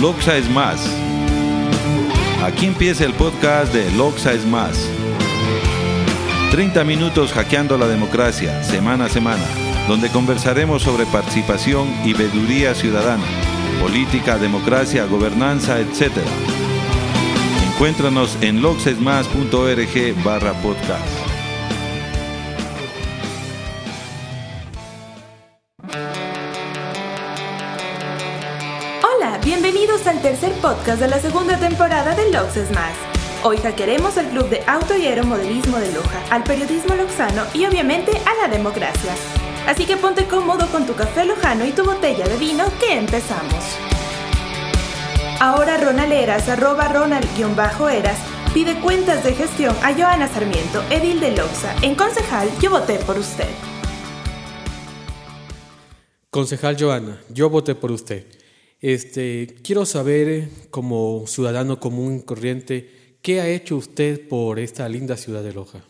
Loxa 0.00 0.36
es 0.36 0.48
más. 0.48 0.80
Aquí 2.44 2.66
empieza 2.66 3.04
el 3.04 3.14
podcast 3.14 3.74
de 3.74 3.90
Loxa 3.96 4.32
es 4.32 4.46
más. 4.46 4.88
30 6.52 6.84
minutos 6.84 7.32
hackeando 7.32 7.76
la 7.76 7.88
democracia, 7.88 8.62
semana 8.62 9.06
a 9.06 9.08
semana, 9.08 9.44
donde 9.88 10.08
conversaremos 10.08 10.82
sobre 10.82 11.04
participación 11.06 11.88
y 12.04 12.12
veeduría 12.12 12.76
ciudadana, 12.76 13.24
política, 13.80 14.38
democracia, 14.38 15.04
gobernanza, 15.06 15.80
etc. 15.80 16.12
Encuéntranos 17.72 18.38
en 18.40 18.62
loxesmas.org 18.62 20.24
barra 20.24 20.52
podcast. 20.62 21.17
Al 30.18 30.22
tercer 30.22 30.52
podcast 30.54 30.98
de 30.98 31.06
la 31.06 31.20
segunda 31.20 31.56
temporada 31.60 32.12
de 32.16 32.32
Loxes 32.32 32.72
Más. 32.72 32.92
Hoy 33.44 33.56
hackearemos 33.58 34.16
el 34.16 34.26
club 34.26 34.48
de 34.48 34.64
auto 34.66 34.96
y 34.96 35.06
aeromodelismo 35.06 35.78
de 35.78 35.92
Loja, 35.92 36.20
al 36.30 36.42
periodismo 36.42 36.96
loxano 36.96 37.44
y 37.54 37.64
obviamente 37.66 38.10
a 38.26 38.42
la 38.42 38.52
democracia. 38.52 39.14
Así 39.68 39.86
que 39.86 39.96
ponte 39.96 40.26
cómodo 40.26 40.66
con 40.72 40.86
tu 40.86 40.94
café 40.94 41.24
lojano 41.24 41.64
y 41.64 41.70
tu 41.70 41.84
botella 41.84 42.26
de 42.26 42.36
vino 42.36 42.64
que 42.80 42.98
empezamos. 42.98 43.64
Ahora 45.38 45.76
Ronald 45.76 46.12
Eras, 46.12 46.48
arroba 46.48 46.88
Ronald-Eras, 46.88 48.18
pide 48.52 48.80
cuentas 48.80 49.22
de 49.22 49.34
gestión 49.34 49.76
a 49.84 49.94
Joana 49.94 50.26
Sarmiento, 50.26 50.82
edil 50.90 51.20
de 51.20 51.36
Loxa. 51.36 51.76
En 51.82 51.94
concejal, 51.94 52.48
yo 52.60 52.70
voté 52.70 52.98
por 52.98 53.18
usted. 53.18 53.48
Concejal 56.30 56.76
Joana, 56.76 57.20
yo 57.28 57.48
voté 57.50 57.76
por 57.76 57.92
usted. 57.92 58.37
Este, 58.80 59.56
quiero 59.62 59.84
saber, 59.86 60.48
como 60.70 61.24
ciudadano 61.26 61.80
común 61.80 62.18
y 62.18 62.22
corriente, 62.22 63.16
¿qué 63.22 63.40
ha 63.40 63.48
hecho 63.48 63.76
usted 63.76 64.28
por 64.28 64.58
esta 64.58 64.88
linda 64.88 65.16
ciudad 65.16 65.42
de 65.42 65.52
Loja? 65.52 65.80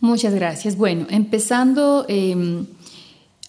Muchas 0.00 0.34
gracias. 0.34 0.76
Bueno, 0.76 1.06
empezando 1.10 2.06
eh, 2.08 2.64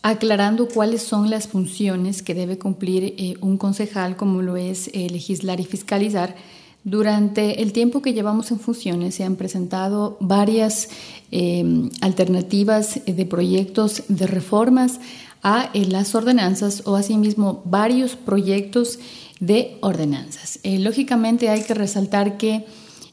aclarando 0.01 0.67
cuáles 0.67 1.03
son 1.03 1.29
las 1.29 1.47
funciones 1.47 2.21
que 2.23 2.33
debe 2.33 2.57
cumplir 2.57 3.15
eh, 3.17 3.35
un 3.41 3.57
concejal, 3.57 4.15
como 4.15 4.41
lo 4.41 4.57
es 4.57 4.89
eh, 4.93 5.09
legislar 5.09 5.59
y 5.59 5.65
fiscalizar. 5.65 6.35
Durante 6.83 7.61
el 7.61 7.73
tiempo 7.73 8.01
que 8.01 8.13
llevamos 8.13 8.49
en 8.49 8.59
funciones 8.59 9.13
se 9.13 9.23
han 9.23 9.35
presentado 9.35 10.17
varias 10.19 10.89
eh, 11.31 11.63
alternativas 12.01 13.01
de 13.05 13.25
proyectos 13.27 14.03
de 14.07 14.25
reformas 14.25 14.99
a 15.43 15.69
las 15.73 16.15
ordenanzas 16.15 16.83
o 16.85 16.95
asimismo 16.95 17.61
varios 17.65 18.15
proyectos 18.15 18.99
de 19.39 19.77
ordenanzas. 19.81 20.59
lógicamente 20.63 21.49
hay 21.49 21.63
que 21.63 21.73
resaltar 21.73 22.37
que 22.37 22.65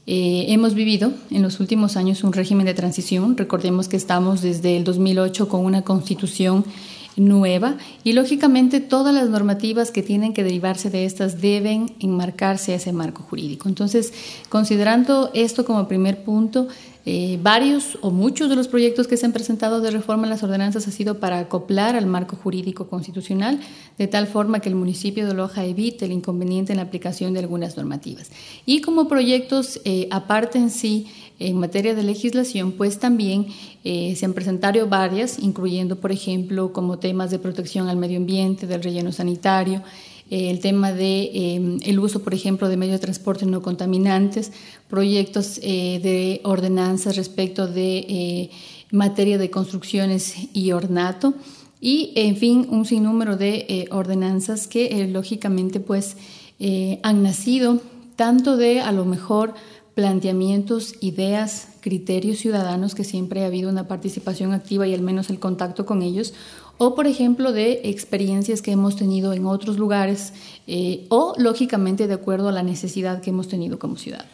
hemos 0.06 0.74
vivido 0.74 1.12
en 1.30 1.42
los 1.42 1.60
últimos 1.60 1.96
años 1.96 2.24
un 2.24 2.32
régimen 2.32 2.66
de 2.66 2.74
transición. 2.74 3.36
Recordemos 3.36 3.88
que 3.88 3.96
estamos 3.96 4.42
desde 4.42 4.76
el 4.76 4.84
2008 4.84 5.48
con 5.48 5.64
una 5.64 5.82
constitución 5.82 6.64
nueva 7.18 7.76
y 8.04 8.12
lógicamente 8.12 8.80
todas 8.80 9.14
las 9.14 9.28
normativas 9.28 9.90
que 9.90 10.02
tienen 10.02 10.32
que 10.32 10.44
derivarse 10.44 10.90
de 10.90 11.04
estas 11.04 11.40
deben 11.40 11.94
enmarcarse 12.00 12.72
a 12.72 12.76
ese 12.76 12.92
marco 12.92 13.22
jurídico. 13.22 13.68
Entonces, 13.68 14.12
considerando 14.48 15.30
esto 15.34 15.64
como 15.64 15.88
primer 15.88 16.22
punto, 16.24 16.68
eh, 17.10 17.38
varios 17.42 17.96
o 18.02 18.10
muchos 18.10 18.50
de 18.50 18.56
los 18.56 18.68
proyectos 18.68 19.08
que 19.08 19.16
se 19.16 19.24
han 19.24 19.32
presentado 19.32 19.80
de 19.80 19.90
reforma 19.90 20.24
en 20.24 20.30
las 20.30 20.42
ordenanzas 20.42 20.86
ha 20.86 20.90
sido 20.90 21.18
para 21.18 21.38
acoplar 21.38 21.96
al 21.96 22.04
marco 22.04 22.36
jurídico 22.36 22.86
constitucional, 22.86 23.60
de 23.96 24.08
tal 24.08 24.26
forma 24.26 24.60
que 24.60 24.68
el 24.68 24.74
municipio 24.74 25.26
de 25.26 25.32
Loja 25.32 25.64
evite 25.64 26.04
el 26.04 26.12
inconveniente 26.12 26.74
en 26.74 26.76
la 26.76 26.82
aplicación 26.82 27.32
de 27.32 27.38
algunas 27.38 27.78
normativas. 27.78 28.30
Y 28.66 28.82
como 28.82 29.08
proyectos 29.08 29.80
eh, 29.86 30.06
aparte 30.10 30.58
en 30.58 30.68
sí, 30.68 31.06
en 31.38 31.56
materia 31.58 31.94
de 31.94 32.02
legislación, 32.02 32.72
pues 32.72 32.98
también 32.98 33.46
eh, 33.84 34.14
se 34.16 34.26
han 34.26 34.32
presentado 34.32 34.86
varias, 34.88 35.38
incluyendo, 35.38 35.96
por 35.96 36.10
ejemplo, 36.10 36.72
como 36.72 36.98
temas 36.98 37.30
de 37.30 37.38
protección 37.38 37.88
al 37.88 37.96
medio 37.96 38.18
ambiente, 38.18 38.66
del 38.66 38.82
relleno 38.82 39.12
sanitario, 39.12 39.82
eh, 40.30 40.50
el 40.50 40.58
tema 40.58 40.92
de 40.92 41.30
eh, 41.32 41.98
uso, 41.98 42.22
por 42.22 42.34
ejemplo, 42.34 42.68
de 42.68 42.76
medios 42.76 43.00
de 43.00 43.06
transporte 43.06 43.46
no 43.46 43.62
contaminantes, 43.62 44.52
proyectos 44.88 45.60
de 45.60 46.40
ordenanzas 46.44 47.16
respecto 47.16 47.66
de 47.66 48.50
materia 48.90 49.38
de 49.38 49.50
construcciones 49.50 50.34
y 50.52 50.72
ornato 50.72 51.34
y, 51.80 52.12
en 52.16 52.36
fin, 52.36 52.66
un 52.70 52.84
sinnúmero 52.84 53.36
de 53.36 53.86
ordenanzas 53.90 54.66
que 54.66 55.06
lógicamente 55.08 55.78
pues 55.78 56.16
han 57.02 57.22
nacido 57.22 57.80
tanto 58.16 58.56
de 58.56 58.80
a 58.80 58.92
lo 58.92 59.04
mejor 59.04 59.54
planteamientos, 59.98 60.94
ideas, 61.00 61.66
criterios 61.80 62.38
ciudadanos, 62.38 62.94
que 62.94 63.02
siempre 63.02 63.42
ha 63.42 63.46
habido 63.46 63.68
una 63.68 63.88
participación 63.88 64.52
activa 64.52 64.86
y 64.86 64.94
al 64.94 65.00
menos 65.00 65.28
el 65.28 65.40
contacto 65.40 65.86
con 65.86 66.02
ellos, 66.02 66.34
o 66.78 66.94
por 66.94 67.08
ejemplo 67.08 67.50
de 67.50 67.80
experiencias 67.82 68.62
que 68.62 68.70
hemos 68.70 68.94
tenido 68.94 69.32
en 69.32 69.44
otros 69.44 69.76
lugares 69.76 70.34
eh, 70.68 71.04
o 71.08 71.34
lógicamente 71.36 72.06
de 72.06 72.14
acuerdo 72.14 72.48
a 72.48 72.52
la 72.52 72.62
necesidad 72.62 73.20
que 73.20 73.30
hemos 73.30 73.48
tenido 73.48 73.80
como 73.80 73.96
ciudad. 73.96 74.24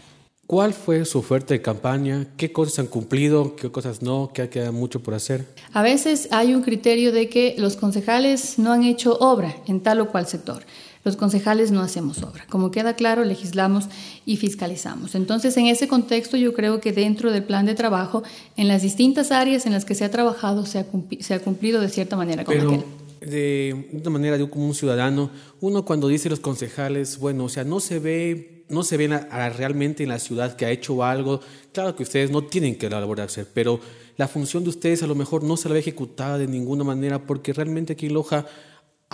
¿Cuál 0.46 0.74
fue 0.74 1.06
su 1.06 1.20
oferta 1.20 1.54
de 1.54 1.62
campaña? 1.62 2.26
¿Qué 2.36 2.52
cosas 2.52 2.80
han 2.80 2.86
cumplido? 2.86 3.56
¿Qué 3.56 3.70
cosas 3.70 4.02
no? 4.02 4.32
¿Qué 4.34 4.50
queda 4.50 4.70
mucho 4.70 5.00
por 5.00 5.14
hacer? 5.14 5.46
A 5.72 5.80
veces 5.80 6.28
hay 6.30 6.54
un 6.54 6.60
criterio 6.60 7.10
de 7.10 7.30
que 7.30 7.54
los 7.56 7.76
concejales 7.76 8.58
no 8.58 8.70
han 8.70 8.84
hecho 8.84 9.16
obra 9.18 9.56
en 9.66 9.80
tal 9.80 10.02
o 10.02 10.10
cual 10.10 10.26
sector. 10.26 10.62
Los 11.04 11.16
concejales 11.16 11.70
no 11.70 11.82
hacemos 11.82 12.22
obra. 12.22 12.46
Como 12.48 12.70
queda 12.70 12.94
claro, 12.94 13.24
legislamos 13.24 13.84
y 14.24 14.38
fiscalizamos. 14.38 15.14
Entonces, 15.14 15.54
en 15.58 15.66
ese 15.66 15.86
contexto, 15.86 16.38
yo 16.38 16.54
creo 16.54 16.80
que 16.80 16.92
dentro 16.92 17.30
del 17.30 17.44
plan 17.44 17.66
de 17.66 17.74
trabajo, 17.74 18.22
en 18.56 18.68
las 18.68 18.80
distintas 18.80 19.30
áreas 19.30 19.66
en 19.66 19.72
las 19.72 19.84
que 19.84 19.94
se 19.94 20.04
ha 20.04 20.10
trabajado, 20.10 20.64
se 20.64 20.78
ha, 20.78 21.38
cumplido 21.40 21.80
de 21.80 21.90
cierta 21.90 22.16
manera 22.16 22.44
con 22.44 22.54
Pero... 22.54 23.04
De 23.20 23.88
una 23.92 24.10
manera, 24.10 24.36
yo 24.36 24.50
como 24.50 24.66
un 24.66 24.74
ciudadano, 24.74 25.30
uno 25.60 25.84
cuando 25.86 26.08
dice 26.08 26.28
los 26.28 26.40
concejales, 26.40 27.18
bueno, 27.18 27.44
o 27.44 27.48
sea, 27.48 27.64
no 27.64 27.80
se 27.80 27.98
ve, 27.98 28.64
no 28.68 28.82
se 28.82 28.98
ven 28.98 29.12
realmente 29.56 30.02
en 30.02 30.10
la 30.10 30.18
ciudad 30.18 30.56
que 30.56 30.66
ha 30.66 30.70
hecho 30.70 31.02
algo. 31.02 31.40
Claro 31.72 31.96
que 31.96 32.02
ustedes 32.02 32.30
no 32.30 32.44
tienen 32.44 32.76
que 32.76 32.86
elaborar 32.86 33.28
hacer, 33.28 33.46
pero 33.54 33.80
la 34.18 34.28
función 34.28 34.62
de 34.62 34.70
ustedes 34.70 35.02
a 35.02 35.06
lo 35.06 35.14
mejor 35.14 35.42
no 35.42 35.56
se 35.56 35.68
la 35.68 35.74
ve 35.74 35.80
ejecutada 35.80 36.36
de 36.36 36.46
ninguna 36.46 36.84
manera, 36.84 37.26
porque 37.26 37.54
realmente 37.54 37.94
aquí 37.94 38.06
en 38.06 38.14
Loja 38.14 38.46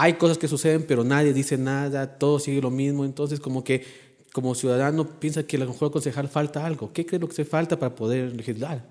hay 0.00 0.15
cosas 0.15 0.38
que 0.38 0.49
suceden, 0.49 0.84
pero 0.88 1.05
nadie 1.05 1.34
dice 1.34 1.59
nada, 1.59 2.06
todo 2.19 2.38
sigue 2.38 2.62
lo 2.62 2.71
mismo. 2.71 3.05
Entonces, 3.05 3.38
como 3.38 3.62
que 3.62 3.84
como 4.33 4.55
ciudadano 4.55 5.05
piensa 5.05 5.43
que 5.43 5.56
a 5.56 5.61
lo 5.61 5.66
mejor 5.66 5.91
concejal 5.91 6.28
falta 6.28 6.65
algo. 6.65 6.91
¿Qué 6.94 7.05
cree 7.05 7.21
que 7.21 7.34
se 7.34 7.44
falta 7.44 7.78
para 7.78 7.94
poder 7.94 8.34
legislar? 8.34 8.83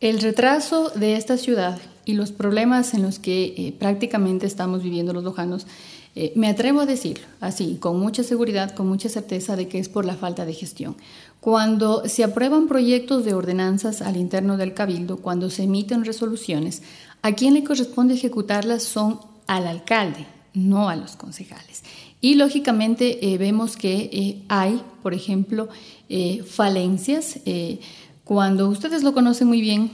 El 0.00 0.20
retraso 0.20 0.90
de 0.90 1.14
esta 1.14 1.36
ciudad 1.36 1.78
y 2.04 2.14
los 2.14 2.32
problemas 2.32 2.92
en 2.94 3.02
los 3.02 3.20
que 3.20 3.54
eh, 3.56 3.74
prácticamente 3.78 4.46
estamos 4.46 4.82
viviendo 4.82 5.12
los 5.12 5.22
lojanos, 5.22 5.68
eh, 6.16 6.32
me 6.34 6.48
atrevo 6.48 6.80
a 6.80 6.86
decir 6.86 7.20
así, 7.40 7.76
con 7.78 8.00
mucha 8.00 8.24
seguridad, 8.24 8.74
con 8.74 8.88
mucha 8.88 9.08
certeza 9.08 9.54
de 9.54 9.68
que 9.68 9.78
es 9.78 9.88
por 9.88 10.04
la 10.04 10.16
falta 10.16 10.44
de 10.44 10.54
gestión. 10.54 10.96
Cuando 11.38 12.08
se 12.08 12.24
aprueban 12.24 12.66
proyectos 12.66 13.24
de 13.24 13.34
ordenanzas 13.34 14.02
al 14.02 14.16
interno 14.16 14.56
del 14.56 14.74
cabildo, 14.74 15.18
cuando 15.18 15.50
se 15.50 15.62
emiten 15.64 16.04
resoluciones, 16.04 16.82
a 17.22 17.32
quien 17.34 17.54
le 17.54 17.62
corresponde 17.62 18.14
ejecutarlas 18.14 18.82
son 18.82 19.20
al 19.46 19.66
alcalde, 19.66 20.26
no 20.54 20.88
a 20.88 20.96
los 20.96 21.16
concejales. 21.16 21.82
Y 22.20 22.34
lógicamente 22.34 23.32
eh, 23.32 23.38
vemos 23.38 23.76
que 23.76 24.10
eh, 24.12 24.42
hay, 24.48 24.82
por 25.02 25.14
ejemplo, 25.14 25.68
eh, 26.08 26.42
falencias. 26.44 27.38
cuando 28.24 28.68
ustedes 28.68 29.02
lo 29.02 29.12
conocen 29.12 29.48
muy 29.48 29.60
bien, 29.60 29.90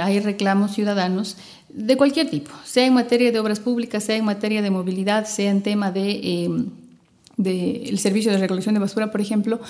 hay 0.00 0.18
reclamos 0.20 0.72
ciudadanos 0.72 1.36
de 1.68 1.96
cualquier 1.98 2.30
tipo, 2.30 2.50
sea 2.64 2.86
en 2.86 2.94
materia 2.94 3.30
de 3.30 3.38
obras 3.38 3.60
públicas, 3.60 4.04
sea 4.04 4.16
en 4.16 4.24
materia 4.24 4.62
de 4.62 4.70
movilidad, 4.70 5.26
sea 5.26 5.50
en 5.50 5.62
tema 5.62 5.90
de, 5.90 6.48
de 7.36 7.84
el 7.84 7.98
servicio 7.98 8.32
de 8.32 8.38
recolección 8.38 8.74
de 8.74 8.80
basura, 8.80 9.10
por 9.10 9.20
ejemplo. 9.20 9.60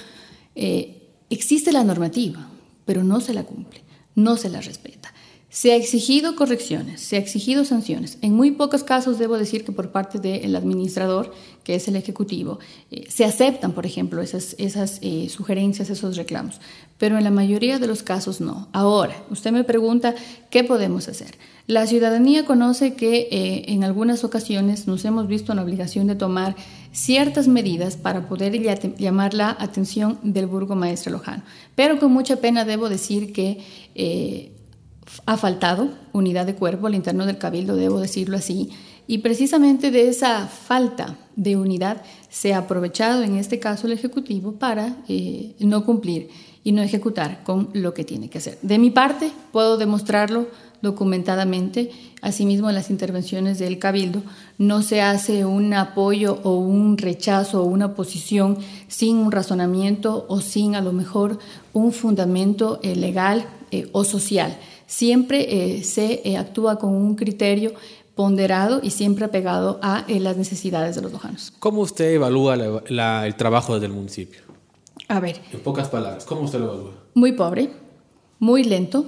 existe 1.30 1.72
la 1.72 1.82
normativa, 1.82 2.46
pero 2.84 3.02
no 3.02 3.20
se 3.20 3.34
la 3.34 3.42
cumple, 3.42 3.80
no 4.14 4.37
se 4.37 4.50
la 4.50 4.60
respeta. 4.60 5.13
Se 5.54 5.70
ha 5.70 5.76
exigido 5.76 6.34
correcciones, 6.34 7.00
se 7.00 7.14
ha 7.14 7.20
exigido 7.20 7.64
sanciones. 7.64 8.18
En 8.22 8.34
muy 8.34 8.50
pocos 8.50 8.82
casos 8.82 9.20
debo 9.20 9.38
decir 9.38 9.64
que 9.64 9.70
por 9.70 9.90
parte 9.90 10.18
del 10.18 10.56
administrador, 10.56 11.32
que 11.62 11.76
es 11.76 11.86
el 11.86 11.94
ejecutivo, 11.94 12.58
eh, 12.90 13.04
se 13.08 13.24
aceptan, 13.24 13.70
por 13.70 13.86
ejemplo, 13.86 14.20
esas, 14.20 14.56
esas 14.58 14.98
eh, 15.00 15.28
sugerencias, 15.28 15.90
esos 15.90 16.16
reclamos, 16.16 16.60
pero 16.98 17.18
en 17.18 17.22
la 17.22 17.30
mayoría 17.30 17.78
de 17.78 17.86
los 17.86 18.02
casos 18.02 18.40
no. 18.40 18.66
Ahora, 18.72 19.14
usted 19.30 19.52
me 19.52 19.62
pregunta, 19.62 20.16
¿qué 20.50 20.64
podemos 20.64 21.06
hacer? 21.06 21.36
La 21.68 21.86
ciudadanía 21.86 22.44
conoce 22.44 22.94
que 22.94 23.28
eh, 23.30 23.66
en 23.68 23.84
algunas 23.84 24.24
ocasiones 24.24 24.88
nos 24.88 25.04
hemos 25.04 25.28
visto 25.28 25.52
en 25.52 25.56
la 25.58 25.62
obligación 25.62 26.08
de 26.08 26.16
tomar 26.16 26.56
ciertas 26.90 27.46
medidas 27.46 27.96
para 27.96 28.28
poder 28.28 28.60
llamar 28.98 29.34
la 29.34 29.56
atención 29.60 30.18
del 30.24 30.48
burgomaestre 30.48 31.12
lojano, 31.12 31.44
pero 31.76 32.00
con 32.00 32.12
mucha 32.12 32.36
pena 32.36 32.64
debo 32.64 32.88
decir 32.88 33.32
que 33.32 33.62
ha 35.26 35.36
faltado 35.36 35.88
unidad 36.12 36.46
de 36.46 36.54
cuerpo 36.54 36.86
al 36.86 36.94
interno 36.94 37.26
del 37.26 37.38
cabildo, 37.38 37.76
debo 37.76 38.00
decirlo 38.00 38.36
así. 38.36 38.70
Y 39.06 39.18
precisamente 39.18 39.90
de 39.90 40.08
esa 40.08 40.46
falta 40.46 41.18
de 41.36 41.56
unidad 41.56 42.02
se 42.30 42.54
ha 42.54 42.58
aprovechado 42.58 43.22
en 43.22 43.36
este 43.36 43.58
caso 43.58 43.86
el 43.86 43.92
Ejecutivo 43.92 44.52
para 44.52 44.96
eh, 45.08 45.54
no 45.58 45.84
cumplir 45.84 46.30
y 46.62 46.72
no 46.72 46.80
ejecutar 46.80 47.42
con 47.44 47.68
lo 47.74 47.92
que 47.92 48.04
tiene 48.04 48.30
que 48.30 48.38
hacer. 48.38 48.58
De 48.62 48.78
mi 48.78 48.90
parte, 48.90 49.30
puedo 49.52 49.76
demostrarlo 49.76 50.48
documentadamente, 50.80 51.90
asimismo 52.22 52.68
en 52.68 52.74
las 52.74 52.90
intervenciones 52.90 53.58
del 53.58 53.78
Cabildo, 53.78 54.22
no 54.58 54.82
se 54.82 55.02
hace 55.02 55.44
un 55.44 55.74
apoyo 55.74 56.40
o 56.42 56.56
un 56.56 56.96
rechazo 56.96 57.62
o 57.62 57.66
una 57.66 57.94
posición 57.94 58.58
sin 58.88 59.16
un 59.16 59.32
razonamiento 59.32 60.26
o 60.28 60.40
sin 60.40 60.74
a 60.76 60.80
lo 60.80 60.92
mejor 60.92 61.38
un 61.72 61.92
fundamento 61.92 62.80
eh, 62.82 62.96
legal 62.96 63.46
eh, 63.70 63.88
o 63.92 64.04
social. 64.04 64.56
Siempre 64.86 65.82
se 65.82 66.36
actúa 66.36 66.78
con 66.78 66.90
un 66.90 67.14
criterio 67.14 67.72
ponderado 68.14 68.81
y 68.82 68.90
siempre 68.90 69.25
apegado 69.25 69.78
a 69.82 70.04
eh, 70.08 70.20
las 70.20 70.36
necesidades 70.36 70.94
de 70.96 71.02
los 71.02 71.12
lojanos. 71.12 71.52
¿Cómo 71.58 71.81
usted 71.81 72.12
evalúa 72.12 72.54
el 72.54 73.34
trabajo 73.36 73.81
del 73.81 73.92
municipio? 73.92 74.40
A 75.08 75.20
ver. 75.20 75.40
En 75.52 75.60
pocas 75.60 75.88
palabras, 75.88 76.25
¿cómo 76.25 76.42
usted 76.42 76.60
lo 76.60 76.66
evalúa? 76.66 76.92
Muy 77.14 77.32
pobre, 77.32 77.70
muy 78.38 78.64
lento, 78.64 79.04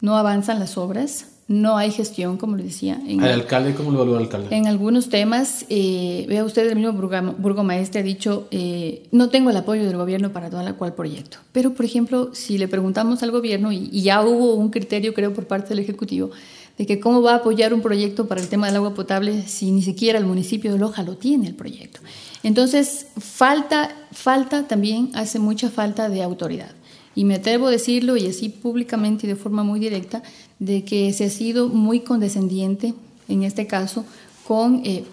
no 0.00 0.16
avanzan 0.16 0.58
las 0.58 0.76
obras, 0.76 1.33
no 1.46 1.76
hay 1.76 1.90
gestión, 1.90 2.38
como 2.38 2.56
le 2.56 2.64
decía. 2.64 3.00
En 3.06 3.22
¿El 3.22 3.30
alcalde 3.30 3.74
cómo 3.74 3.90
lo 3.90 3.98
evalúa 3.98 4.16
el 4.16 4.24
alcalde? 4.24 4.56
En 4.56 4.66
algunos 4.66 5.10
temas, 5.10 5.66
eh, 5.68 6.24
vea 6.28 6.44
usted, 6.44 6.70
el 6.70 6.76
mismo 6.76 6.92
burgomaestre 6.92 8.00
ha 8.00 8.04
dicho, 8.04 8.48
eh, 8.50 9.06
no 9.10 9.28
tengo 9.28 9.50
el 9.50 9.56
apoyo 9.56 9.84
del 9.84 9.96
gobierno 9.96 10.32
para 10.32 10.48
todo 10.48 10.62
cual 10.76 10.94
proyecto. 10.94 11.38
Pero, 11.52 11.74
por 11.74 11.84
ejemplo, 11.84 12.30
si 12.32 12.56
le 12.56 12.66
preguntamos 12.66 13.22
al 13.22 13.30
gobierno, 13.30 13.72
y, 13.72 13.90
y 13.92 14.02
ya 14.02 14.22
hubo 14.22 14.54
un 14.54 14.70
criterio, 14.70 15.12
creo, 15.12 15.34
por 15.34 15.46
parte 15.46 15.70
del 15.70 15.80
Ejecutivo, 15.80 16.30
de 16.78 16.86
que 16.86 16.98
cómo 16.98 17.22
va 17.22 17.32
a 17.32 17.36
apoyar 17.36 17.72
un 17.72 17.82
proyecto 17.82 18.26
para 18.26 18.40
el 18.40 18.48
tema 18.48 18.66
del 18.66 18.76
agua 18.76 18.94
potable 18.94 19.46
si 19.46 19.70
ni 19.70 19.82
siquiera 19.82 20.18
el 20.18 20.24
municipio 20.24 20.72
de 20.72 20.78
Loja 20.78 21.02
lo 21.02 21.16
tiene 21.16 21.46
el 21.46 21.54
proyecto. 21.54 22.00
Entonces, 22.42 23.06
falta, 23.18 23.90
falta 24.12 24.66
también, 24.66 25.10
hace 25.14 25.38
mucha 25.38 25.70
falta 25.70 26.08
de 26.08 26.22
autoridad. 26.22 26.72
Y 27.14 27.24
me 27.24 27.36
atrevo 27.36 27.68
a 27.68 27.70
decirlo, 27.70 28.16
y 28.16 28.26
así 28.26 28.48
públicamente 28.48 29.26
y 29.26 29.30
de 29.30 29.36
forma 29.36 29.62
muy 29.62 29.80
directa, 29.80 30.22
de 30.58 30.84
que 30.84 31.12
se 31.12 31.24
ha 31.24 31.30
sido 31.30 31.68
muy 31.68 32.00
condescendiente, 32.00 32.94
en 33.28 33.42
este 33.42 33.66
caso, 33.66 34.04
con 34.46 34.82
eh, 34.84 35.04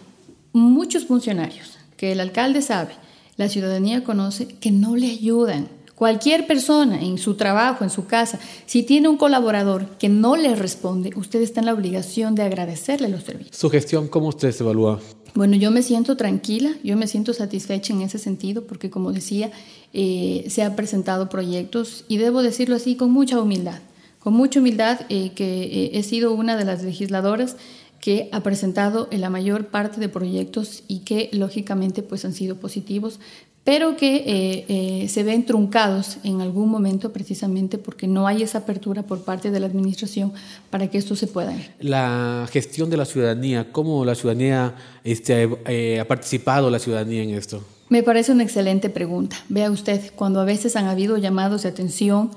muchos 0.53 1.05
funcionarios, 1.05 1.77
que 1.97 2.11
el 2.11 2.19
alcalde 2.19 2.61
sabe, 2.61 2.93
la 3.37 3.49
ciudadanía 3.49 4.03
conoce, 4.03 4.47
que 4.47 4.71
no 4.71 4.95
le 4.95 5.11
ayudan 5.11 5.67
Cualquier 6.01 6.47
persona 6.47 6.99
en 6.99 7.19
su 7.19 7.35
trabajo, 7.35 7.83
en 7.83 7.91
su 7.91 8.07
casa, 8.07 8.39
si 8.65 8.81
tiene 8.81 9.07
un 9.07 9.17
colaborador 9.17 9.85
que 9.99 10.09
no 10.09 10.35
le 10.35 10.55
responde, 10.55 11.11
usted 11.15 11.43
está 11.43 11.59
en 11.59 11.67
la 11.67 11.75
obligación 11.75 12.33
de 12.33 12.41
agradecerle 12.41 13.07
los 13.07 13.21
servicios. 13.21 13.55
¿Su 13.55 13.69
gestión 13.69 14.07
cómo 14.07 14.29
usted 14.29 14.51
se 14.51 14.63
evalúa? 14.63 14.99
Bueno, 15.35 15.57
yo 15.57 15.69
me 15.69 15.83
siento 15.83 16.17
tranquila, 16.17 16.71
yo 16.83 16.97
me 16.97 17.05
siento 17.05 17.33
satisfecha 17.33 17.93
en 17.93 18.01
ese 18.01 18.17
sentido 18.17 18.63
porque, 18.63 18.89
como 18.89 19.13
decía, 19.13 19.51
eh, 19.93 20.47
se 20.49 20.63
han 20.63 20.75
presentado 20.75 21.29
proyectos 21.29 22.03
y 22.07 22.17
debo 22.17 22.41
decirlo 22.41 22.77
así 22.77 22.95
con 22.95 23.11
mucha 23.11 23.39
humildad, 23.39 23.77
con 24.17 24.33
mucha 24.33 24.59
humildad 24.59 25.01
eh, 25.09 25.33
que 25.35 25.65
eh, 25.65 25.91
he 25.93 26.01
sido 26.01 26.33
una 26.33 26.57
de 26.57 26.65
las 26.65 26.81
legisladoras 26.81 27.57
que 27.99 28.27
ha 28.31 28.41
presentado 28.41 29.07
la 29.11 29.29
mayor 29.29 29.67
parte 29.67 29.99
de 29.99 30.09
proyectos 30.09 30.83
y 30.87 31.01
que 31.01 31.29
lógicamente 31.31 32.01
pues 32.01 32.25
han 32.25 32.33
sido 32.33 32.55
positivos, 32.55 33.19
pero 33.63 33.95
que 33.95 34.15
eh, 34.15 34.65
eh, 35.03 35.07
se 35.07 35.23
ven 35.23 35.45
truncados 35.45 36.17
en 36.23 36.41
algún 36.41 36.69
momento 36.69 37.13
precisamente 37.13 37.77
porque 37.77 38.07
no 38.07 38.25
hay 38.25 38.41
esa 38.41 38.59
apertura 38.59 39.03
por 39.03 39.23
parte 39.23 39.51
de 39.51 39.59
la 39.59 39.67
administración 39.67 40.33
para 40.69 40.89
que 40.89 40.97
esto 40.97 41.15
se 41.15 41.27
pueda. 41.27 41.53
La 41.79 42.47
gestión 42.51 42.89
de 42.89 42.97
la 42.97 43.05
ciudadanía, 43.05 43.71
¿cómo 43.71 44.03
la 44.03 44.15
ciudadanía 44.15 44.75
este, 45.03 45.47
eh, 45.67 45.99
ha 45.99 46.07
participado 46.07 46.71
la 46.71 46.79
ciudadanía 46.79 47.21
en 47.21 47.31
esto? 47.31 47.63
Me 47.89 48.01
parece 48.01 48.31
una 48.31 48.43
excelente 48.43 48.89
pregunta. 48.89 49.35
Vea 49.49 49.69
usted, 49.69 50.11
cuando 50.15 50.39
a 50.39 50.45
veces 50.45 50.75
han 50.75 50.87
habido 50.87 51.17
llamados 51.17 51.63
de 51.63 51.69
atención 51.69 52.31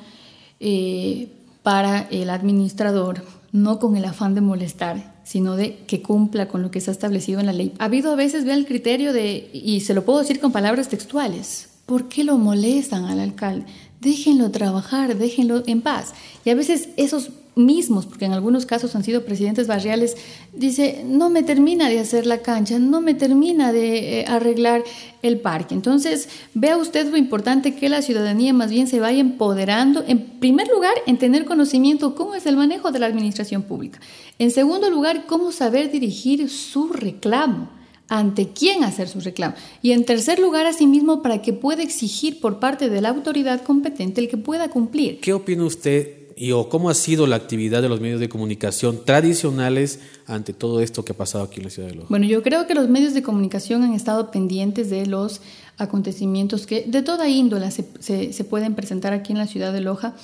para 1.63 2.09
el 2.11 2.31
administrador, 2.31 3.23
no 3.53 3.79
con 3.79 3.97
el 3.97 4.05
afán 4.05 4.35
de 4.35 4.41
molestar, 4.41 5.14
sino 5.25 5.57
de 5.57 5.79
que 5.87 6.03
cumpla 6.03 6.49
con 6.49 6.63
lo 6.63 6.71
que 6.71 6.79
está 6.79 6.91
establecido 6.91 7.41
en 7.41 7.47
la 7.47 7.53
ley. 7.53 7.73
Ha 7.79 7.87
habido 7.87 8.13
a 8.13 8.17
veces, 8.17 8.45
vea 8.45 8.55
el 8.55 8.67
criterio 8.67 9.13
de, 9.13 9.51
y 9.53 9.81
se 9.81 9.95
lo 9.95 10.05
puedo 10.05 10.21
decir 10.21 10.39
con 10.39 10.53
palabras 10.53 10.89
textuales, 10.89 11.71
¿por 11.87 12.09
qué 12.09 12.25
lo 12.25 12.39
molestan 12.39 13.07
al 13.07 13.21
alcalde? 13.21 13.67
Déjenlo 14.01 14.51
trabajar, 14.51 15.17
déjenlo 15.17 15.63
en 15.67 15.81
paz. 15.81 16.13
Y 16.45 16.51
a 16.51 16.55
veces 16.55 16.91
esos 16.97 17.31
mismos, 17.57 18.07
porque 18.07 18.25
en 18.25 18.33
algunos 18.33 18.67
casos 18.67 18.95
han 18.95 19.05
sido 19.05 19.25
presidentes 19.25 19.67
barriales, 19.67 20.17
dice, 20.53 21.05
no 21.07 21.31
me 21.31 21.43
termina 21.43 21.89
de 21.89 22.01
hacer 22.01 22.27
la 22.27 22.39
cancha, 22.39 22.79
no 22.79 23.01
me 23.01 23.15
termina 23.15 23.73
de 23.73 24.21
eh, 24.21 24.25
arreglar 24.27 24.83
el 25.23 25.41
parque. 25.41 25.75
Entonces, 25.75 26.29
vea 26.55 26.77
usted 26.77 27.09
lo 27.11 27.17
importante 27.17 27.75
que 27.75 27.89
la 27.89 28.03
ciudadanía 28.03 28.53
más 28.53 28.71
bien 28.71 28.87
se 28.87 29.01
vaya 29.01 29.21
empoderando, 29.21 30.05
en 30.07 30.19
primer 30.41 30.69
lugar, 30.69 30.95
en 31.07 31.19
tener 31.19 31.45
conocimiento 31.45 32.15
cómo 32.15 32.35
es 32.35 32.47
el 32.47 32.57
manejo 32.57 32.91
de 32.91 32.99
la 32.99 33.07
administración 33.07 33.63
pública. 33.63 34.01
En 34.39 34.51
segundo 34.51 34.91
lugar, 34.91 35.27
cómo 35.27 35.53
saber 35.53 35.91
dirigir 35.91 36.49
su 36.51 36.89
reclamo 36.89 37.71
ante 38.09 38.51
quién 38.51 38.85
hacer 38.85 39.09
su 39.09 39.21
reclamo. 39.21 39.55
Y 39.81 39.93
en 39.93 40.05
tercer 40.05 40.39
lugar, 40.39 40.67
asimismo, 40.67 41.23
para 41.23 41.41
que 41.41 41.53
pueda 41.53 41.83
exigir 41.83 42.41
por 42.41 42.59
parte 42.59 42.91
de 42.91 43.01
la 43.01 43.09
autoridad 43.11 43.63
competente 43.63 44.21
el 44.21 44.29
que 44.29 44.37
pueda 44.37 44.69
cumplir. 44.69 45.21
¿Qué 45.21 45.33
opina 45.33 45.65
usted 45.65 46.24
y 46.37 46.53
o 46.53 46.69
cómo 46.69 46.91
ha 46.91 46.95
sido 46.95 47.27
la 47.27 47.37
actividad 47.37 47.83
de 47.83 47.89
los 47.89 48.01
medios 48.01 48.21
de 48.21 48.29
comunicación 48.29 49.05
tradicionales 49.05 50.01
ante 50.27 50.53
todo 50.53 50.81
esto 50.81 51.05
que 51.05 51.13
ha 51.13 51.17
pasado 51.17 51.45
aquí 51.45 51.61
en 51.61 51.65
la 51.65 51.71
ciudad 51.71 51.89
de 51.89 51.95
Loja? 51.95 52.09
Bueno, 52.11 52.27
yo 52.27 52.43
creo 52.43 52.67
que 52.67 52.75
los 52.75 52.89
medios 52.89 53.15
de 53.15 53.23
comunicación 53.23 53.83
han 53.83 53.95
estado 53.95 54.31
pendientes 54.31 54.91
de 54.91 55.07
los 55.07 55.41
acontecimientos 55.77 56.67
que 56.67 56.85
de 56.87 57.03
toda 57.03 57.29
índole 57.29 57.71
se, 57.71 58.33
se 58.33 58.45
pueden 58.45 58.75
presentar 58.75 59.13
aquí 59.13 59.33
en 59.33 59.39
la 59.39 59.47
ciudad 59.47 59.73
de 59.73 59.81
Loja 59.81 60.15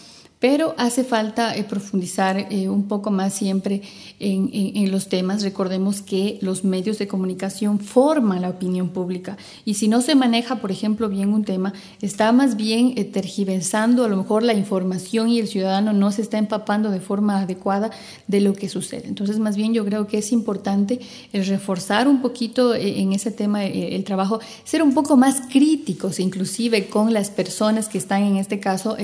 pero 0.41 0.75
hace 0.79 1.05
falta 1.05 1.55
eh, 1.55 1.65
profundizar 1.65 2.49
eh, 2.51 2.69
un 2.71 2.89
poco 2.89 3.11
más 3.11 3.35
siempre 3.35 3.83
en, 4.19 4.91
los 4.91 5.09
temas. 5.09 5.43
Recordemos 5.43 6.01
que 6.01 6.39
los 6.41 6.65
medios 6.65 6.99
de 6.99 7.07
comunicación 7.07 7.79
forman 7.79 8.43
la 8.43 8.49
opinión 8.49 8.89
pública 8.89 9.37
y 9.65 9.75
si 9.75 9.87
no 9.87 10.01
se 10.01 10.15
maneja, 10.15 10.57
por 10.57 10.73
ejemplo, 10.73 11.09
bien 11.09 11.33
un 11.33 11.45
tema, 11.45 11.75
está 12.01 12.33
más 12.33 12.57
bien 12.57 12.95
eh, 12.97 13.05
tergiversando 13.05 14.05
a 14.05 14.09
lo 14.09 14.17
mejor 14.17 14.43
la 14.43 14.55
información 14.55 15.29
y 15.29 15.39
el 15.39 15.47
ciudadano 15.47 15.93
no 15.93 16.11
se 16.11 16.23
está 16.23 16.39
empapando 16.39 16.91
de 16.91 17.01
forma 17.01 17.41
adecuada 17.41 17.91
de 18.27 18.41
lo 18.41 18.55
que 18.55 18.71
sucede. 18.71 19.07
Entonces, 19.07 19.39
más 19.39 19.57
bien 19.57 19.75
yo 19.75 19.85
creo 19.85 20.07
que 20.07 20.19
es 20.19 20.33
importante 20.33 21.01
reforzar 21.33 22.09
un 22.09 22.23
poquito 22.23 22.75
en 22.75 23.12
ese 23.12 23.31
tema 23.31 23.64
el 23.64 24.05
trabajo, 24.05 24.41
ser 24.64 24.83
un 24.83 24.95
poco 24.95 25.19
más 25.19 25.43
críticos 25.50 26.19
inclusive 26.19 26.87
con 26.87 27.12
las 27.12 27.29
personas 27.29 27.88
que 27.88 27.99
están 27.99 28.23
en 28.23 28.37
este 28.37 28.59
caso 28.59 28.97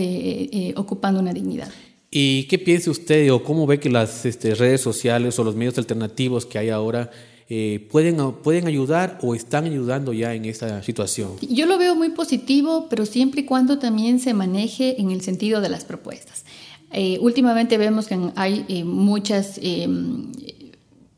ocupando 0.76 1.25
dignidad. 1.32 1.70
¿Y 2.10 2.44
qué 2.44 2.58
piensa 2.58 2.90
usted 2.90 3.30
o 3.32 3.42
cómo 3.42 3.66
ve 3.66 3.80
que 3.80 3.90
las 3.90 4.24
este, 4.24 4.54
redes 4.54 4.80
sociales 4.80 5.38
o 5.38 5.44
los 5.44 5.56
medios 5.56 5.76
alternativos 5.78 6.46
que 6.46 6.58
hay 6.58 6.70
ahora 6.70 7.10
eh, 7.48 7.86
pueden, 7.90 8.32
pueden 8.42 8.66
ayudar 8.66 9.18
o 9.22 9.34
están 9.34 9.64
ayudando 9.64 10.12
ya 10.12 10.34
en 10.34 10.44
esta 10.44 10.82
situación? 10.82 11.32
Yo 11.40 11.66
lo 11.66 11.78
veo 11.78 11.94
muy 11.94 12.10
positivo, 12.10 12.86
pero 12.88 13.06
siempre 13.06 13.42
y 13.42 13.44
cuando 13.44 13.78
también 13.78 14.20
se 14.20 14.34
maneje 14.34 15.00
en 15.00 15.10
el 15.10 15.20
sentido 15.20 15.60
de 15.60 15.68
las 15.68 15.84
propuestas. 15.84 16.44
Eh, 16.92 17.18
últimamente 17.20 17.76
vemos 17.76 18.06
que 18.06 18.18
hay 18.36 18.64
eh, 18.68 18.84
muchos 18.84 19.60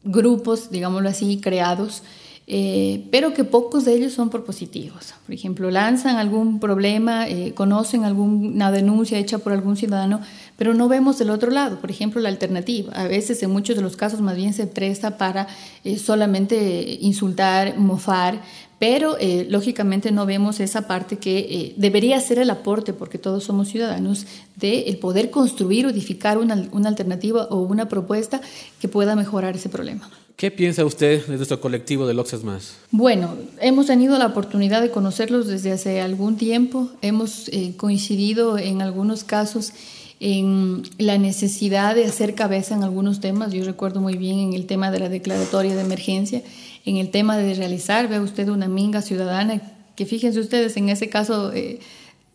grupos, 0.04 0.70
digámoslo 0.70 1.08
así, 1.10 1.38
creados 1.40 2.02
eh, 2.50 3.06
pero 3.10 3.34
que 3.34 3.44
pocos 3.44 3.84
de 3.84 3.92
ellos 3.92 4.14
son 4.14 4.30
propositivos. 4.30 5.12
Por 5.26 5.34
ejemplo, 5.34 5.70
lanzan 5.70 6.16
algún 6.16 6.60
problema, 6.60 7.28
eh, 7.28 7.52
conocen 7.54 8.04
alguna 8.04 8.72
denuncia 8.72 9.18
hecha 9.18 9.36
por 9.36 9.52
algún 9.52 9.76
ciudadano, 9.76 10.22
pero 10.56 10.72
no 10.72 10.88
vemos 10.88 11.20
el 11.20 11.28
otro 11.28 11.50
lado, 11.50 11.78
por 11.78 11.90
ejemplo, 11.90 12.22
la 12.22 12.30
alternativa. 12.30 12.90
A 12.94 13.06
veces, 13.06 13.42
en 13.42 13.50
muchos 13.50 13.76
de 13.76 13.82
los 13.82 13.96
casos, 13.96 14.22
más 14.22 14.34
bien 14.34 14.54
se 14.54 14.66
presta 14.66 15.18
para 15.18 15.46
eh, 15.84 15.98
solamente 15.98 16.96
insultar, 17.02 17.76
mofar, 17.76 18.40
pero 18.78 19.16
lógicamente 19.48 20.12
no 20.12 20.24
vemos 20.24 20.60
esa 20.60 20.86
parte 20.86 21.18
que 21.18 21.74
debería 21.76 22.20
ser 22.20 22.38
el 22.38 22.48
aporte, 22.48 22.92
porque 22.92 23.18
todos 23.18 23.42
somos 23.42 23.68
ciudadanos, 23.68 24.24
de 24.54 24.82
el 24.82 24.98
poder 24.98 25.30
construir 25.30 25.84
edificar 25.84 26.38
una, 26.38 26.68
una 26.70 26.88
alternativa 26.88 27.48
o 27.50 27.56
una 27.56 27.88
propuesta 27.88 28.40
que 28.80 28.86
pueda 28.86 29.16
mejorar 29.16 29.56
ese 29.56 29.68
problema. 29.68 30.08
¿Qué 30.38 30.52
piensa 30.52 30.84
usted 30.84 31.26
de 31.26 31.36
nuestro 31.36 31.60
colectivo 31.60 32.06
de 32.06 32.14
Loxas 32.14 32.44
Más? 32.44 32.76
Bueno, 32.92 33.34
hemos 33.60 33.86
tenido 33.86 34.16
la 34.20 34.26
oportunidad 34.26 34.80
de 34.80 34.92
conocerlos 34.92 35.48
desde 35.48 35.72
hace 35.72 36.00
algún 36.00 36.36
tiempo. 36.36 36.88
Hemos 37.02 37.48
eh, 37.48 37.74
coincidido 37.76 38.56
en 38.56 38.80
algunos 38.80 39.24
casos 39.24 39.72
en 40.20 40.84
la 40.96 41.18
necesidad 41.18 41.96
de 41.96 42.04
hacer 42.04 42.36
cabeza 42.36 42.76
en 42.76 42.84
algunos 42.84 43.18
temas. 43.18 43.52
Yo 43.52 43.64
recuerdo 43.64 44.00
muy 44.00 44.16
bien 44.16 44.38
en 44.38 44.52
el 44.52 44.66
tema 44.66 44.92
de 44.92 45.00
la 45.00 45.08
declaratoria 45.08 45.74
de 45.74 45.80
emergencia, 45.80 46.44
en 46.84 46.98
el 46.98 47.10
tema 47.10 47.36
de 47.36 47.54
realizar, 47.54 48.08
vea 48.08 48.20
usted, 48.22 48.48
una 48.48 48.68
minga 48.68 49.02
ciudadana, 49.02 49.60
que 49.96 50.06
fíjense 50.06 50.38
ustedes, 50.38 50.76
en 50.76 50.88
ese 50.88 51.08
caso... 51.08 51.52
Eh, 51.52 51.80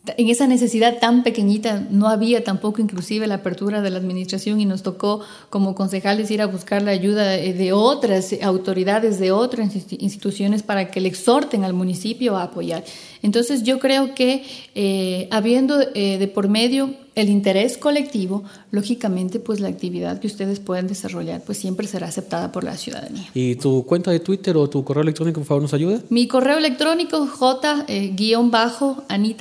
en 0.06 0.28
esa 0.28 0.46
necesidad 0.46 0.98
tan 0.98 1.22
pequeñita 1.22 1.86
no 1.90 2.08
había 2.08 2.44
tampoco 2.44 2.82
inclusive 2.82 3.26
la 3.26 3.36
apertura 3.36 3.80
de 3.80 3.88
la 3.88 3.98
administración 3.98 4.60
y 4.60 4.66
nos 4.66 4.82
tocó 4.82 5.20
como 5.48 5.74
concejales 5.74 6.30
ir 6.30 6.42
a 6.42 6.46
buscar 6.46 6.82
la 6.82 6.90
ayuda 6.90 7.28
de 7.30 7.72
otras 7.72 8.34
autoridades, 8.42 9.18
de 9.18 9.32
otras 9.32 9.74
instituciones 9.92 10.62
para 10.62 10.90
que 10.90 11.00
le 11.00 11.08
exhorten 11.08 11.64
al 11.64 11.72
municipio 11.72 12.36
a 12.36 12.44
apoyar. 12.44 12.84
Entonces 13.22 13.62
yo 13.62 13.78
creo 13.78 14.14
que 14.14 14.44
eh, 14.74 15.26
habiendo 15.30 15.80
eh, 15.94 16.18
de 16.18 16.28
por 16.28 16.48
medio 16.48 16.90
el 17.14 17.28
interés 17.28 17.78
colectivo, 17.78 18.44
lógicamente 18.70 19.38
pues 19.38 19.60
la 19.60 19.68
actividad 19.68 20.18
que 20.20 20.26
ustedes 20.26 20.60
pueden 20.60 20.86
desarrollar 20.86 21.42
pues 21.44 21.58
siempre 21.58 21.86
será 21.86 22.08
aceptada 22.08 22.52
por 22.52 22.64
la 22.64 22.76
ciudadanía. 22.76 23.28
¿Y 23.34 23.56
tu 23.56 23.84
cuenta 23.84 24.10
de 24.10 24.20
Twitter 24.20 24.56
o 24.56 24.68
tu 24.68 24.84
correo 24.84 25.02
electrónico, 25.02 25.40
por 25.40 25.46
favor, 25.46 25.62
nos 25.62 25.74
ayuda? 25.74 26.00
Mi 26.08 26.26
correo 26.26 26.58
electrónico 26.58 27.26
j-anita 27.26 28.28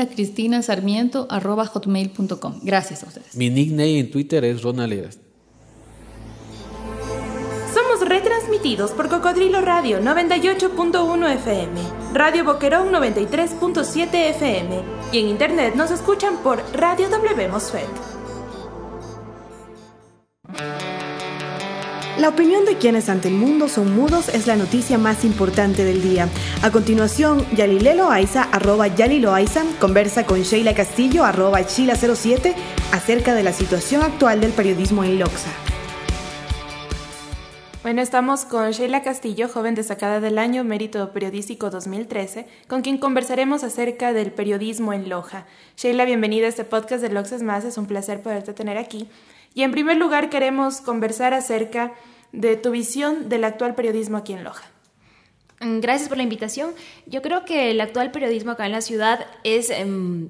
cristina 0.07 0.61
sarmiento 0.61 1.27
arroba 1.29 1.65
hotmail.com. 1.65 2.59
Gracias 2.63 3.03
a 3.03 3.07
ustedes. 3.07 3.35
Mi 3.35 3.49
nickname 3.49 3.99
en 3.99 4.11
Twitter 4.11 4.43
es 4.45 4.61
Ronald 4.61 4.93
Somos 7.73 8.07
retransmitidos 8.07 8.91
por 8.91 9.09
Cocodrilo 9.09 9.61
Radio 9.61 9.99
98.1 9.99 11.35
FM, 11.35 11.81
Radio 12.13 12.45
Boquerón 12.45 12.91
93.7 12.91 14.13
FM 14.13 15.02
y 15.13 15.19
en 15.19 15.27
internet 15.27 15.75
nos 15.75 15.91
escuchan 15.91 16.37
por 16.37 16.59
Radio 16.73 17.07
W 17.07 17.47
Mosfet. 17.47 17.87
La 22.17 22.29
opinión 22.29 22.65
de 22.65 22.77
quienes 22.77 23.09
ante 23.09 23.27
el 23.27 23.35
mundo 23.35 23.67
son 23.67 23.95
mudos 23.95 24.29
es 24.29 24.47
la 24.47 24.55
noticia 24.55 24.97
más 24.97 25.23
importante 25.23 25.83
del 25.83 26.01
día. 26.01 26.29
A 26.61 26.71
continuación, 26.71 27.45
Yalile 27.55 27.95
Loaiza, 27.95 28.43
arroba 28.51 28.87
Yaliloaiza, 28.87 29.63
conversa 29.79 30.25
con 30.25 30.41
Sheila 30.41 30.73
Castillo, 30.73 31.25
arroba 31.25 31.61
Sheila07, 31.61 32.53
acerca 32.91 33.35
de 33.35 33.43
la 33.43 33.53
situación 33.53 34.01
actual 34.01 34.41
del 34.41 34.51
periodismo 34.51 35.03
en 35.03 35.19
Loxa. 35.19 35.72
Bueno, 37.83 38.01
estamos 38.01 38.45
con 38.45 38.71
Sheila 38.71 39.03
Castillo, 39.03 39.49
joven 39.49 39.75
destacada 39.75 40.21
del 40.21 40.37
año 40.37 40.63
Mérito 40.63 41.11
Periodístico 41.11 41.69
2013, 41.69 42.47
con 42.69 42.81
quien 42.81 42.97
conversaremos 42.97 43.61
acerca 43.65 44.13
del 44.13 44.31
periodismo 44.31 44.93
en 44.93 45.09
Loja. 45.09 45.47
Sheila, 45.75 46.05
bienvenida 46.05 46.45
a 46.45 46.49
este 46.49 46.63
podcast 46.63 47.01
de 47.01 47.09
Loxas 47.09 47.43
Más, 47.43 47.65
es 47.65 47.77
un 47.77 47.85
placer 47.85 48.21
poderte 48.21 48.53
tener 48.53 48.77
aquí. 48.77 49.09
Y 49.53 49.63
en 49.63 49.71
primer 49.71 49.97
lugar 49.97 50.29
queremos 50.29 50.79
conversar 50.79 51.33
acerca 51.33 51.93
de 52.31 52.55
tu 52.55 52.71
visión 52.71 53.27
del 53.27 53.43
actual 53.43 53.75
periodismo 53.75 54.15
aquí 54.15 54.31
en 54.31 54.45
Loja. 54.45 54.63
Mm, 55.59 55.81
gracias 55.81 56.07
por 56.07 56.15
la 56.15 56.23
invitación. 56.23 56.71
Yo 57.05 57.21
creo 57.21 57.43
que 57.43 57.69
el 57.69 57.81
actual 57.81 58.11
periodismo 58.11 58.51
acá 58.51 58.65
en 58.65 58.71
la 58.71 58.81
ciudad 58.81 59.27
es, 59.43 59.69
em, 59.69 60.29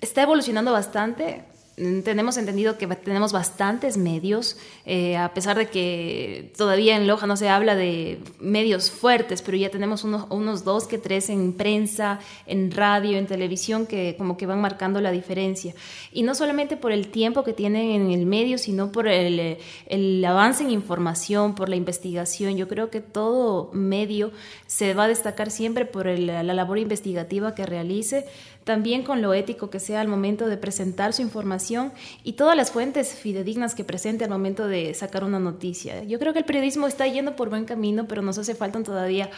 está 0.00 0.22
evolucionando 0.22 0.72
bastante. 0.72 1.44
Tenemos 1.76 2.36
entendido 2.36 2.78
que 2.78 2.86
tenemos 2.86 3.32
bastantes 3.32 3.96
medios, 3.96 4.56
eh, 4.86 5.16
a 5.16 5.34
pesar 5.34 5.56
de 5.56 5.66
que 5.66 6.52
todavía 6.56 6.96
en 6.96 7.08
Loja 7.08 7.26
no 7.26 7.36
se 7.36 7.48
habla 7.48 7.74
de 7.74 8.20
medios 8.38 8.92
fuertes, 8.92 9.42
pero 9.42 9.56
ya 9.56 9.70
tenemos 9.70 10.04
unos, 10.04 10.26
unos 10.30 10.62
dos 10.62 10.86
que 10.86 10.98
tres 10.98 11.30
en 11.30 11.52
prensa, 11.52 12.20
en 12.46 12.70
radio, 12.70 13.18
en 13.18 13.26
televisión, 13.26 13.86
que 13.86 14.14
como 14.16 14.36
que 14.36 14.46
van 14.46 14.60
marcando 14.60 15.00
la 15.00 15.10
diferencia. 15.10 15.74
Y 16.12 16.22
no 16.22 16.36
solamente 16.36 16.76
por 16.76 16.92
el 16.92 17.08
tiempo 17.08 17.42
que 17.42 17.52
tienen 17.52 17.90
en 17.90 18.12
el 18.12 18.24
medio, 18.24 18.56
sino 18.58 18.92
por 18.92 19.08
el, 19.08 19.58
el 19.86 20.24
avance 20.24 20.62
en 20.62 20.70
información, 20.70 21.56
por 21.56 21.68
la 21.68 21.74
investigación. 21.74 22.56
Yo 22.56 22.68
creo 22.68 22.88
que 22.88 23.00
todo 23.00 23.70
medio 23.72 24.30
se 24.68 24.94
va 24.94 25.04
a 25.04 25.08
destacar 25.08 25.50
siempre 25.50 25.86
por 25.86 26.06
la 26.06 26.42
labor 26.42 26.78
investigativa 26.78 27.54
que 27.56 27.66
realice 27.66 28.26
también 28.64 29.02
con 29.02 29.22
lo 29.22 29.34
ético 29.34 29.70
que 29.70 29.78
sea 29.78 30.00
al 30.00 30.08
momento 30.08 30.46
de 30.46 30.56
presentar 30.56 31.12
su 31.12 31.22
información 31.22 31.92
y 32.22 32.32
todas 32.32 32.56
las 32.56 32.70
fuentes 32.70 33.14
fidedignas 33.14 33.74
que 33.74 33.84
presente 33.84 34.24
al 34.24 34.30
momento 34.30 34.66
de 34.66 34.94
sacar 34.94 35.22
una 35.24 35.38
noticia. 35.38 36.02
Yo 36.04 36.18
creo 36.18 36.32
que 36.32 36.40
el 36.40 36.44
periodismo 36.44 36.86
está 36.86 37.06
yendo 37.06 37.36
por 37.36 37.50
buen 37.50 37.64
camino, 37.64 38.06
pero 38.08 38.22
nos 38.22 38.38
hace 38.38 38.54
falta 38.54 38.82
todavía 38.82 39.30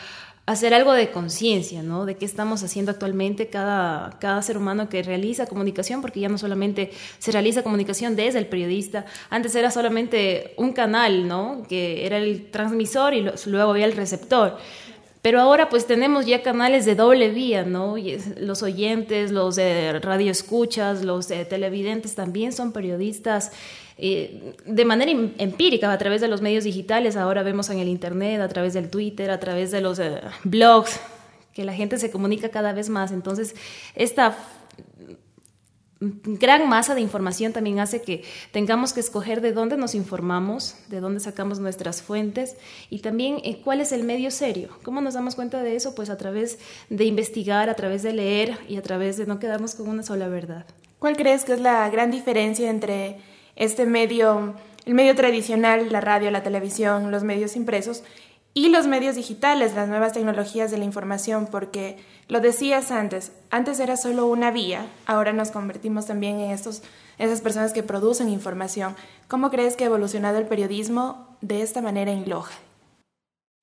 hacer 0.46 0.74
algo 0.74 0.92
de 0.92 1.10
conciencia, 1.10 1.82
¿no? 1.82 2.06
De 2.06 2.16
qué 2.16 2.24
estamos 2.24 2.62
haciendo 2.62 2.92
actualmente 2.92 3.48
cada, 3.48 4.16
cada 4.20 4.40
ser 4.42 4.56
humano 4.56 4.88
que 4.88 5.02
realiza 5.02 5.46
comunicación, 5.46 6.00
porque 6.00 6.20
ya 6.20 6.28
no 6.28 6.38
solamente 6.38 6.92
se 7.18 7.32
realiza 7.32 7.64
comunicación 7.64 8.14
desde 8.14 8.38
el 8.38 8.46
periodista, 8.46 9.06
antes 9.28 9.56
era 9.56 9.72
solamente 9.72 10.54
un 10.56 10.72
canal, 10.72 11.26
¿no? 11.26 11.64
Que 11.68 12.06
era 12.06 12.18
el 12.18 12.48
transmisor 12.52 13.12
y 13.14 13.28
luego 13.46 13.72
había 13.72 13.86
el 13.86 13.96
receptor. 13.96 14.56
Pero 15.26 15.40
ahora 15.40 15.68
pues 15.68 15.88
tenemos 15.88 16.24
ya 16.24 16.40
canales 16.40 16.84
de 16.84 16.94
doble 16.94 17.30
vía, 17.30 17.64
¿no? 17.64 17.96
Los 18.38 18.62
oyentes, 18.62 19.32
los 19.32 19.56
de 19.56 19.98
radio 19.98 20.30
escuchas, 20.30 21.04
los 21.04 21.26
de 21.26 21.44
televidentes 21.44 22.14
también 22.14 22.52
son 22.52 22.70
periodistas 22.70 23.50
eh, 23.98 24.54
de 24.64 24.84
manera 24.84 25.10
em, 25.10 25.32
empírica 25.38 25.90
a 25.90 25.98
través 25.98 26.20
de 26.20 26.28
los 26.28 26.42
medios 26.42 26.62
digitales. 26.62 27.16
Ahora 27.16 27.42
vemos 27.42 27.70
en 27.70 27.80
el 27.80 27.88
Internet, 27.88 28.40
a 28.40 28.46
través 28.46 28.72
del 28.72 28.88
Twitter, 28.88 29.32
a 29.32 29.40
través 29.40 29.72
de 29.72 29.80
los 29.80 29.98
eh, 29.98 30.20
blogs, 30.44 31.00
que 31.52 31.64
la 31.64 31.72
gente 31.72 31.98
se 31.98 32.12
comunica 32.12 32.50
cada 32.50 32.72
vez 32.72 32.88
más. 32.88 33.10
Entonces, 33.10 33.56
esta 33.96 34.38
gran 36.00 36.68
masa 36.68 36.94
de 36.94 37.00
información 37.00 37.52
también 37.52 37.80
hace 37.80 38.02
que 38.02 38.22
tengamos 38.52 38.92
que 38.92 39.00
escoger 39.00 39.40
de 39.40 39.52
dónde 39.52 39.76
nos 39.76 39.94
informamos, 39.94 40.76
de 40.88 41.00
dónde 41.00 41.20
sacamos 41.20 41.58
nuestras 41.58 42.02
fuentes 42.02 42.56
y 42.90 42.98
también 42.98 43.38
eh, 43.44 43.60
cuál 43.64 43.80
es 43.80 43.92
el 43.92 44.04
medio 44.04 44.30
serio. 44.30 44.68
¿Cómo 44.82 45.00
nos 45.00 45.14
damos 45.14 45.34
cuenta 45.34 45.62
de 45.62 45.74
eso? 45.74 45.94
Pues 45.94 46.10
a 46.10 46.18
través 46.18 46.58
de 46.90 47.04
investigar, 47.04 47.70
a 47.70 47.74
través 47.74 48.02
de 48.02 48.12
leer 48.12 48.58
y 48.68 48.76
a 48.76 48.82
través 48.82 49.16
de 49.16 49.26
no 49.26 49.38
quedarnos 49.38 49.74
con 49.74 49.88
una 49.88 50.02
sola 50.02 50.28
verdad. 50.28 50.66
¿Cuál 50.98 51.16
crees 51.16 51.44
que 51.44 51.54
es 51.54 51.60
la 51.60 51.88
gran 51.88 52.10
diferencia 52.10 52.68
entre 52.68 53.18
este 53.54 53.86
medio, 53.86 54.54
el 54.84 54.94
medio 54.94 55.14
tradicional, 55.14 55.90
la 55.90 56.02
radio, 56.02 56.30
la 56.30 56.42
televisión, 56.42 57.10
los 57.10 57.24
medios 57.24 57.56
impresos 57.56 58.02
y 58.56 58.70
los 58.70 58.86
medios 58.86 59.16
digitales, 59.16 59.74
las 59.74 59.86
nuevas 59.86 60.14
tecnologías 60.14 60.70
de 60.70 60.78
la 60.78 60.86
información? 60.86 61.46
Porque 61.46 61.98
lo 62.26 62.40
decías 62.40 62.90
antes, 62.90 63.32
antes 63.50 63.78
era 63.80 63.98
solo 63.98 64.24
una 64.24 64.50
vía, 64.50 64.86
ahora 65.04 65.34
nos 65.34 65.50
convertimos 65.50 66.06
también 66.06 66.40
en 66.40 66.52
estos, 66.52 66.80
esas 67.18 67.42
personas 67.42 67.74
que 67.74 67.82
producen 67.82 68.30
información. 68.30 68.96
¿Cómo 69.28 69.50
crees 69.50 69.76
que 69.76 69.84
ha 69.84 69.88
evolucionado 69.88 70.38
el 70.38 70.46
periodismo 70.46 71.36
de 71.42 71.60
esta 71.60 71.82
manera 71.82 72.12
en 72.12 72.30
Loja? 72.30 72.54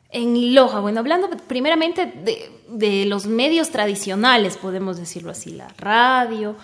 En 0.09 0.53
Loja, 0.53 0.79
bueno, 0.79 0.99
hablando 0.99 1.27
primeramente 1.47 2.05
de, 2.05 2.51
de 2.69 3.05
los 3.07 3.25
medios 3.25 3.71
tradicionales, 3.71 4.57
podemos 4.57 4.97
decirlo 4.97 5.31
así, 5.31 5.53
la 5.53 5.69
radio, 5.69 6.55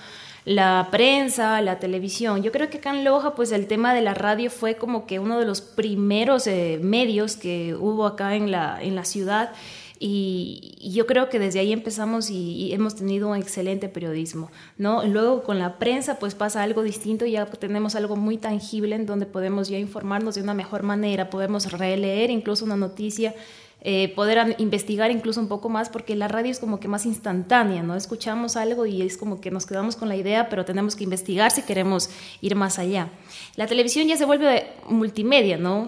la 0.45 0.87
prensa, 0.91 1.61
la 1.61 1.79
televisión. 1.79 2.43
Yo 2.43 2.51
creo 2.51 2.69
que 2.69 2.77
acá 2.77 2.91
en 2.91 3.03
Loja, 3.03 3.35
pues 3.35 3.51
el 3.51 3.67
tema 3.67 3.93
de 3.93 4.01
la 4.01 4.13
radio 4.13 4.49
fue 4.49 4.75
como 4.75 5.05
que 5.05 5.19
uno 5.19 5.39
de 5.39 5.45
los 5.45 5.61
primeros 5.61 6.47
eh, 6.47 6.79
medios 6.81 7.35
que 7.35 7.75
hubo 7.75 8.05
acá 8.05 8.35
en 8.35 8.51
la, 8.51 8.81
en 8.81 8.95
la 8.95 9.05
ciudad 9.05 9.51
y, 9.99 10.77
yo 10.81 11.05
creo 11.05 11.29
que 11.29 11.39
desde 11.39 11.59
ahí 11.59 11.73
empezamos 11.73 12.29
y, 12.29 12.73
hemos 12.73 12.95
tenido 12.95 13.29
un 13.29 13.37
excelente 13.37 13.89
periodismo, 13.89 14.49
¿no? 14.77 15.05
Luego 15.05 15.43
con 15.43 15.59
la 15.59 15.77
prensa 15.77 16.19
pues 16.19 16.35
pasa 16.35 16.63
algo 16.63 16.83
distinto, 16.83 17.25
ya 17.25 17.45
tenemos 17.45 17.95
algo 17.95 18.15
muy 18.15 18.37
tangible 18.37 18.95
en 18.95 19.05
donde 19.05 19.25
podemos 19.25 19.67
ya 19.67 19.77
informarnos 19.77 20.35
de 20.35 20.41
una 20.41 20.53
mejor 20.53 20.83
manera, 20.83 21.29
podemos 21.29 21.71
releer 21.71 22.29
incluso 22.29 22.63
una 22.63 22.77
noticia 22.77 23.35
eh, 23.81 24.13
poder 24.13 24.55
investigar 24.57 25.09
incluso 25.09 25.39
un 25.39 25.47
poco 25.47 25.69
más, 25.69 25.89
porque 25.89 26.15
la 26.15 26.27
radio 26.27 26.51
es 26.51 26.59
como 26.59 26.81
que 26.81 26.89
más 26.89 27.05
instantánea, 27.05 27.81
¿no? 27.81 27.95
Escuchamos 27.95 28.57
algo 28.57 28.85
y 28.85 29.01
es 29.01 29.15
como 29.15 29.39
que 29.39 29.51
nos 29.51 29.65
quedamos 29.65 29.95
con 29.95 30.09
la 30.09 30.17
idea, 30.17 30.49
pero 30.49 30.65
tenemos 30.65 30.97
que 30.97 31.05
investigar 31.05 31.51
si 31.51 31.61
queremos 31.61 32.09
ir 32.41 32.55
más 32.55 32.77
allá. 32.77 33.09
La 33.55 33.67
televisión 33.67 34.07
ya 34.07 34.17
se 34.17 34.25
vuelve 34.25 34.67
multimedia, 34.89 35.57
¿no? 35.57 35.87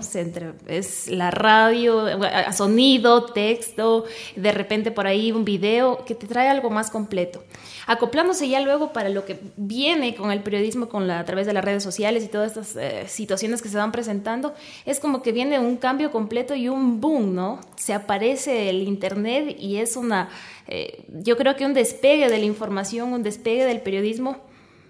Es 0.68 1.08
la 1.08 1.32
radio, 1.32 2.06
sonido, 2.54 3.26
texto, 3.26 4.06
de 4.36 4.52
repente 4.52 4.92
por 4.92 5.06
ahí 5.06 5.32
un 5.32 5.44
video 5.44 6.06
que 6.06 6.16
te 6.16 6.28
trae 6.28 6.48
algo 6.48 6.70
más 6.70 6.90
completo. 6.90 7.44
Acoplándose 7.88 8.48
ya 8.48 8.62
luego 8.62 8.94
para 8.94 9.10
lo 9.10 9.26
que 9.26 9.40
viene 9.58 10.16
con 10.16 10.32
el 10.32 10.42
periodismo, 10.42 10.88
con 10.88 11.08
la, 11.08 11.20
a 11.20 11.26
través 11.26 11.46
de 11.46 11.54
las 11.54 11.66
redes 11.66 11.84
sociales 11.84 12.24
y 12.24 12.28
todas 12.28 12.56
estas 12.56 12.76
eh, 12.76 13.06
situaciones 13.08 13.62
que 13.62 13.70
se 13.70 13.78
van 13.78 13.92
presentando, 13.92 14.54
es 14.86 15.00
como 15.00 15.22
que 15.22 15.32
viene 15.32 15.60
un 15.60 15.78
cambio 15.78 16.12
completo 16.12 16.56
y 16.56 16.70
un 16.70 17.02
boom, 17.02 17.36
¿no? 17.36 17.60
Se 17.82 17.96
aparece 17.96 18.70
el 18.70 18.84
Internet 18.84 19.56
y 19.60 19.78
es 19.78 19.96
una, 19.96 20.30
eh, 20.68 21.04
yo 21.10 21.36
creo 21.36 21.56
que 21.56 21.66
un 21.66 21.74
despegue 21.74 22.30
de 22.30 22.38
la 22.38 22.46
información, 22.46 23.12
un 23.12 23.24
despegue 23.24 23.66
del 23.66 23.82
periodismo, 23.82 24.38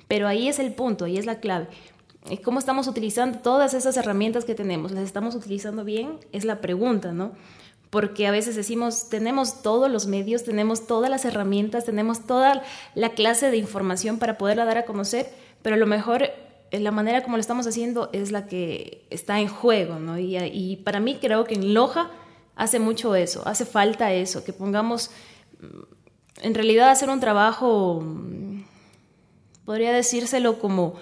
pero 0.09 0.27
ahí 0.27 0.49
es 0.49 0.59
el 0.59 0.73
punto, 0.73 1.05
ahí 1.05 1.17
es 1.17 1.25
la 1.25 1.39
clave. 1.39 1.69
¿Cómo 2.43 2.59
estamos 2.59 2.89
utilizando 2.89 3.39
todas 3.39 3.73
esas 3.73 3.95
herramientas 3.95 4.43
que 4.43 4.55
tenemos? 4.55 4.91
¿Las 4.91 5.05
estamos 5.05 5.35
utilizando 5.35 5.85
bien? 5.85 6.17
Es 6.33 6.43
la 6.43 6.59
pregunta, 6.59 7.13
¿no? 7.13 7.31
Porque 7.89 8.27
a 8.27 8.31
veces 8.31 8.57
decimos, 8.57 9.07
tenemos 9.07 9.61
todos 9.61 9.89
los 9.89 10.05
medios, 10.05 10.43
tenemos 10.43 10.85
todas 10.85 11.09
las 11.09 11.23
herramientas, 11.23 11.85
tenemos 11.85 12.27
toda 12.27 12.61
la 12.93 13.09
clase 13.11 13.51
de 13.51 13.57
información 13.57 14.19
para 14.19 14.37
poderla 14.37 14.65
dar 14.65 14.79
a 14.79 14.85
conocer, 14.85 15.29
pero 15.61 15.75
a 15.75 15.79
lo 15.79 15.87
mejor 15.87 16.23
eh, 16.23 16.79
la 16.81 16.91
manera 16.91 17.23
como 17.23 17.37
lo 17.37 17.41
estamos 17.41 17.65
haciendo 17.67 18.09
es 18.11 18.33
la 18.33 18.47
que 18.47 19.05
está 19.09 19.39
en 19.39 19.47
juego, 19.47 19.97
¿no? 19.97 20.19
Y 20.19 20.75
para 20.83 20.99
mí 20.99 21.19
creo 21.21 21.45
que 21.45 21.55
en 21.55 21.73
Loja 21.73 22.11
hace 22.61 22.79
mucho 22.79 23.15
eso, 23.15 23.41
hace 23.47 23.65
falta 23.65 24.13
eso, 24.13 24.43
que 24.43 24.53
pongamos, 24.53 25.09
en 26.43 26.53
realidad 26.53 26.91
hacer 26.91 27.09
un 27.09 27.19
trabajo 27.19 28.05
podría 29.65 29.91
decírselo 29.91 30.59
como 30.59 30.93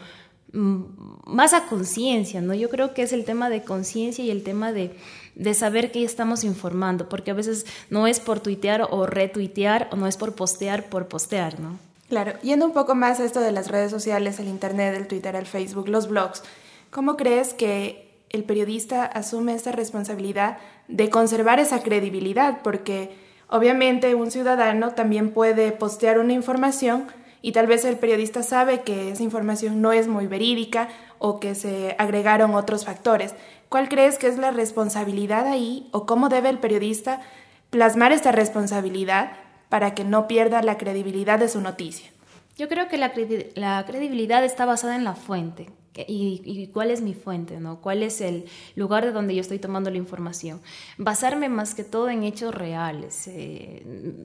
mm, 0.53 0.83
más 1.25 1.53
a 1.53 1.65
conciencia, 1.67 2.39
¿no? 2.39 2.53
Yo 2.53 2.69
creo 2.69 2.93
que 2.93 3.01
es 3.01 3.11
el 3.11 3.25
tema 3.25 3.49
de 3.49 3.65
conciencia 3.65 4.23
y 4.23 4.31
el 4.31 4.41
tema 4.43 4.71
de, 4.71 4.95
de 5.35 5.53
saber 5.53 5.91
que 5.91 6.05
estamos 6.05 6.45
informando, 6.45 7.09
porque 7.09 7.31
a 7.31 7.33
veces 7.33 7.65
no 7.89 8.07
es 8.07 8.21
por 8.21 8.39
tuitear 8.39 8.87
o 8.89 9.05
retuitear, 9.05 9.89
o 9.91 9.97
no 9.97 10.07
es 10.07 10.15
por 10.15 10.35
postear 10.35 10.87
por 10.87 11.09
postear, 11.09 11.59
¿no? 11.59 11.77
Claro, 12.07 12.39
yendo 12.41 12.65
un 12.65 12.73
poco 12.73 12.95
más 12.95 13.19
a 13.19 13.25
esto 13.25 13.41
de 13.41 13.51
las 13.51 13.67
redes 13.67 13.91
sociales, 13.91 14.39
el 14.39 14.47
Internet, 14.47 14.95
el 14.95 15.07
Twitter, 15.07 15.35
el 15.35 15.45
Facebook, 15.45 15.89
los 15.89 16.07
blogs, 16.07 16.41
¿cómo 16.89 17.17
crees 17.17 17.53
que 17.53 18.08
el 18.29 18.43
periodista 18.43 19.05
asume 19.05 19.53
esta 19.53 19.71
responsabilidad 19.71 20.57
de 20.87 21.09
conservar 21.09 21.59
esa 21.59 21.81
credibilidad? 21.81 22.59
Porque 22.63 23.15
obviamente 23.47 24.15
un 24.15 24.31
ciudadano 24.31 24.91
también 24.91 25.31
puede 25.31 25.71
postear 25.71 26.19
una 26.19 26.33
información 26.33 27.07
y 27.41 27.53
tal 27.53 27.67
vez 27.67 27.85
el 27.85 27.97
periodista 27.97 28.43
sabe 28.43 28.81
que 28.81 29.11
esa 29.11 29.23
información 29.23 29.81
no 29.81 29.93
es 29.93 30.07
muy 30.07 30.27
verídica 30.27 30.89
o 31.19 31.39
que 31.39 31.55
se 31.55 31.95
agregaron 31.97 32.53
otros 32.53 32.85
factores. 32.85 33.33
¿Cuál 33.69 33.87
crees 33.87 34.17
que 34.17 34.27
es 34.27 34.37
la 34.37 34.51
responsabilidad 34.51 35.47
ahí 35.47 35.87
o 35.91 36.05
cómo 36.05 36.29
debe 36.29 36.49
el 36.49 36.59
periodista 36.59 37.21
plasmar 37.69 38.11
esta 38.11 38.31
responsabilidad 38.31 39.31
para 39.69 39.93
que 39.93 40.03
no 40.03 40.27
pierda 40.27 40.61
la 40.63 40.77
credibilidad 40.77 41.39
de 41.39 41.49
su 41.49 41.61
noticia. 41.61 42.09
Yo 42.57 42.67
creo 42.67 42.87
que 42.89 42.97
la 42.97 43.85
credibilidad 43.85 44.43
está 44.43 44.65
basada 44.65 44.95
en 44.95 45.03
la 45.03 45.15
fuente. 45.15 45.69
Y, 46.07 46.67
cuál 46.73 46.91
es 46.91 47.01
mi 47.01 47.13
fuente, 47.13 47.59
¿no? 47.59 47.81
¿Cuál 47.81 48.03
es 48.03 48.21
el 48.21 48.45
lugar 48.75 49.05
de 49.05 49.11
donde 49.11 49.35
yo 49.35 49.41
estoy 49.41 49.59
tomando 49.59 49.89
la 49.89 49.97
información? 49.97 50.61
Basarme 50.97 51.49
más 51.49 51.75
que 51.75 51.83
todo 51.83 52.09
en 52.09 52.23
hechos 52.23 52.53
reales. 52.53 53.27
Eh, 53.27 53.83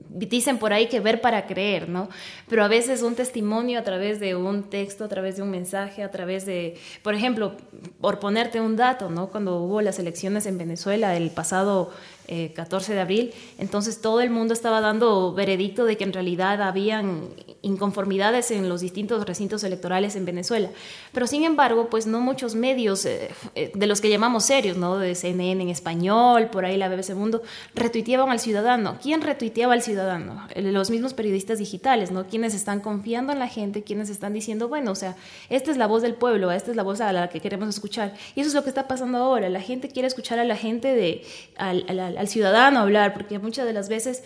dicen 0.09 0.57
por 0.57 0.73
ahí 0.73 0.87
que 0.87 0.99
ver 0.99 1.21
para 1.21 1.47
creer, 1.47 1.89
¿no? 1.89 2.09
Pero 2.47 2.63
a 2.63 2.67
veces 2.67 3.01
un 3.01 3.15
testimonio 3.15 3.79
a 3.79 3.83
través 3.83 4.19
de 4.19 4.35
un 4.35 4.63
texto, 4.63 5.03
a 5.03 5.07
través 5.07 5.37
de 5.37 5.43
un 5.43 5.49
mensaje, 5.49 6.03
a 6.03 6.11
través 6.11 6.45
de, 6.45 6.75
por 7.03 7.15
ejemplo, 7.15 7.53
por 8.01 8.19
ponerte 8.19 8.61
un 8.61 8.75
dato, 8.75 9.09
¿no? 9.09 9.27
Cuando 9.27 9.59
hubo 9.61 9.81
las 9.81 9.99
elecciones 9.99 10.45
en 10.45 10.57
Venezuela 10.57 11.15
el 11.15 11.31
pasado 11.31 11.91
14 12.27 12.91
eh, 12.91 12.95
de 12.95 13.01
abril, 13.01 13.33
entonces 13.57 14.01
todo 14.01 14.21
el 14.21 14.29
mundo 14.29 14.53
estaba 14.53 14.81
dando 14.81 15.33
veredicto 15.33 15.85
de 15.85 15.97
que 15.97 16.03
en 16.03 16.13
realidad 16.13 16.61
habían 16.61 17.29
inconformidades 17.61 18.51
en 18.51 18.69
los 18.69 18.81
distintos 18.81 19.25
recintos 19.25 19.63
electorales 19.63 20.15
en 20.15 20.25
Venezuela. 20.25 20.69
Pero 21.11 21.27
sin 21.27 21.43
embargo, 21.43 21.64
pues 21.89 22.07
no 22.07 22.21
muchos 22.21 22.55
medios 22.55 23.05
eh, 23.05 23.29
eh, 23.55 23.71
de 23.73 23.87
los 23.87 24.01
que 24.01 24.09
llamamos 24.09 24.45
serios, 24.45 24.77
¿no? 24.77 24.97
De 24.97 25.15
CNN 25.15 25.61
en 25.63 25.69
español, 25.69 26.49
por 26.49 26.65
ahí 26.65 26.77
la 26.77 26.89
BBC 26.89 27.15
Mundo, 27.15 27.41
retuiteaban 27.73 28.29
al 28.29 28.39
ciudadano. 28.39 28.97
¿Quién 29.01 29.21
retuiteaba 29.21 29.73
al 29.73 29.81
ciudadano? 29.81 30.47
Los 30.55 30.89
mismos 30.89 31.13
periodistas 31.13 31.59
digitales, 31.59 32.11
¿no? 32.11 32.25
Quienes 32.27 32.53
están 32.53 32.79
confiando 32.79 33.33
en 33.33 33.39
la 33.39 33.47
gente, 33.47 33.83
quienes 33.83 34.09
están 34.09 34.33
diciendo, 34.33 34.67
bueno, 34.67 34.91
o 34.91 34.95
sea, 34.95 35.15
esta 35.49 35.71
es 35.71 35.77
la 35.77 35.87
voz 35.87 36.01
del 36.01 36.15
pueblo, 36.15 36.51
esta 36.51 36.71
es 36.71 36.77
la 36.77 36.83
voz 36.83 37.01
a 37.01 37.11
la 37.11 37.29
que 37.29 37.39
queremos 37.39 37.69
escuchar. 37.69 38.13
Y 38.35 38.41
eso 38.41 38.49
es 38.49 38.55
lo 38.55 38.63
que 38.63 38.69
está 38.69 38.87
pasando 38.87 39.17
ahora. 39.17 39.49
La 39.49 39.61
gente 39.61 39.89
quiere 39.89 40.07
escuchar 40.07 40.39
a 40.39 40.43
la 40.43 40.55
gente 40.55 40.93
de, 40.93 41.23
al, 41.57 42.27
ciudadano 42.27 42.79
hablar, 42.79 43.13
porque 43.13 43.39
muchas 43.39 43.65
de 43.65 43.73
las 43.73 43.89
veces 43.89 44.23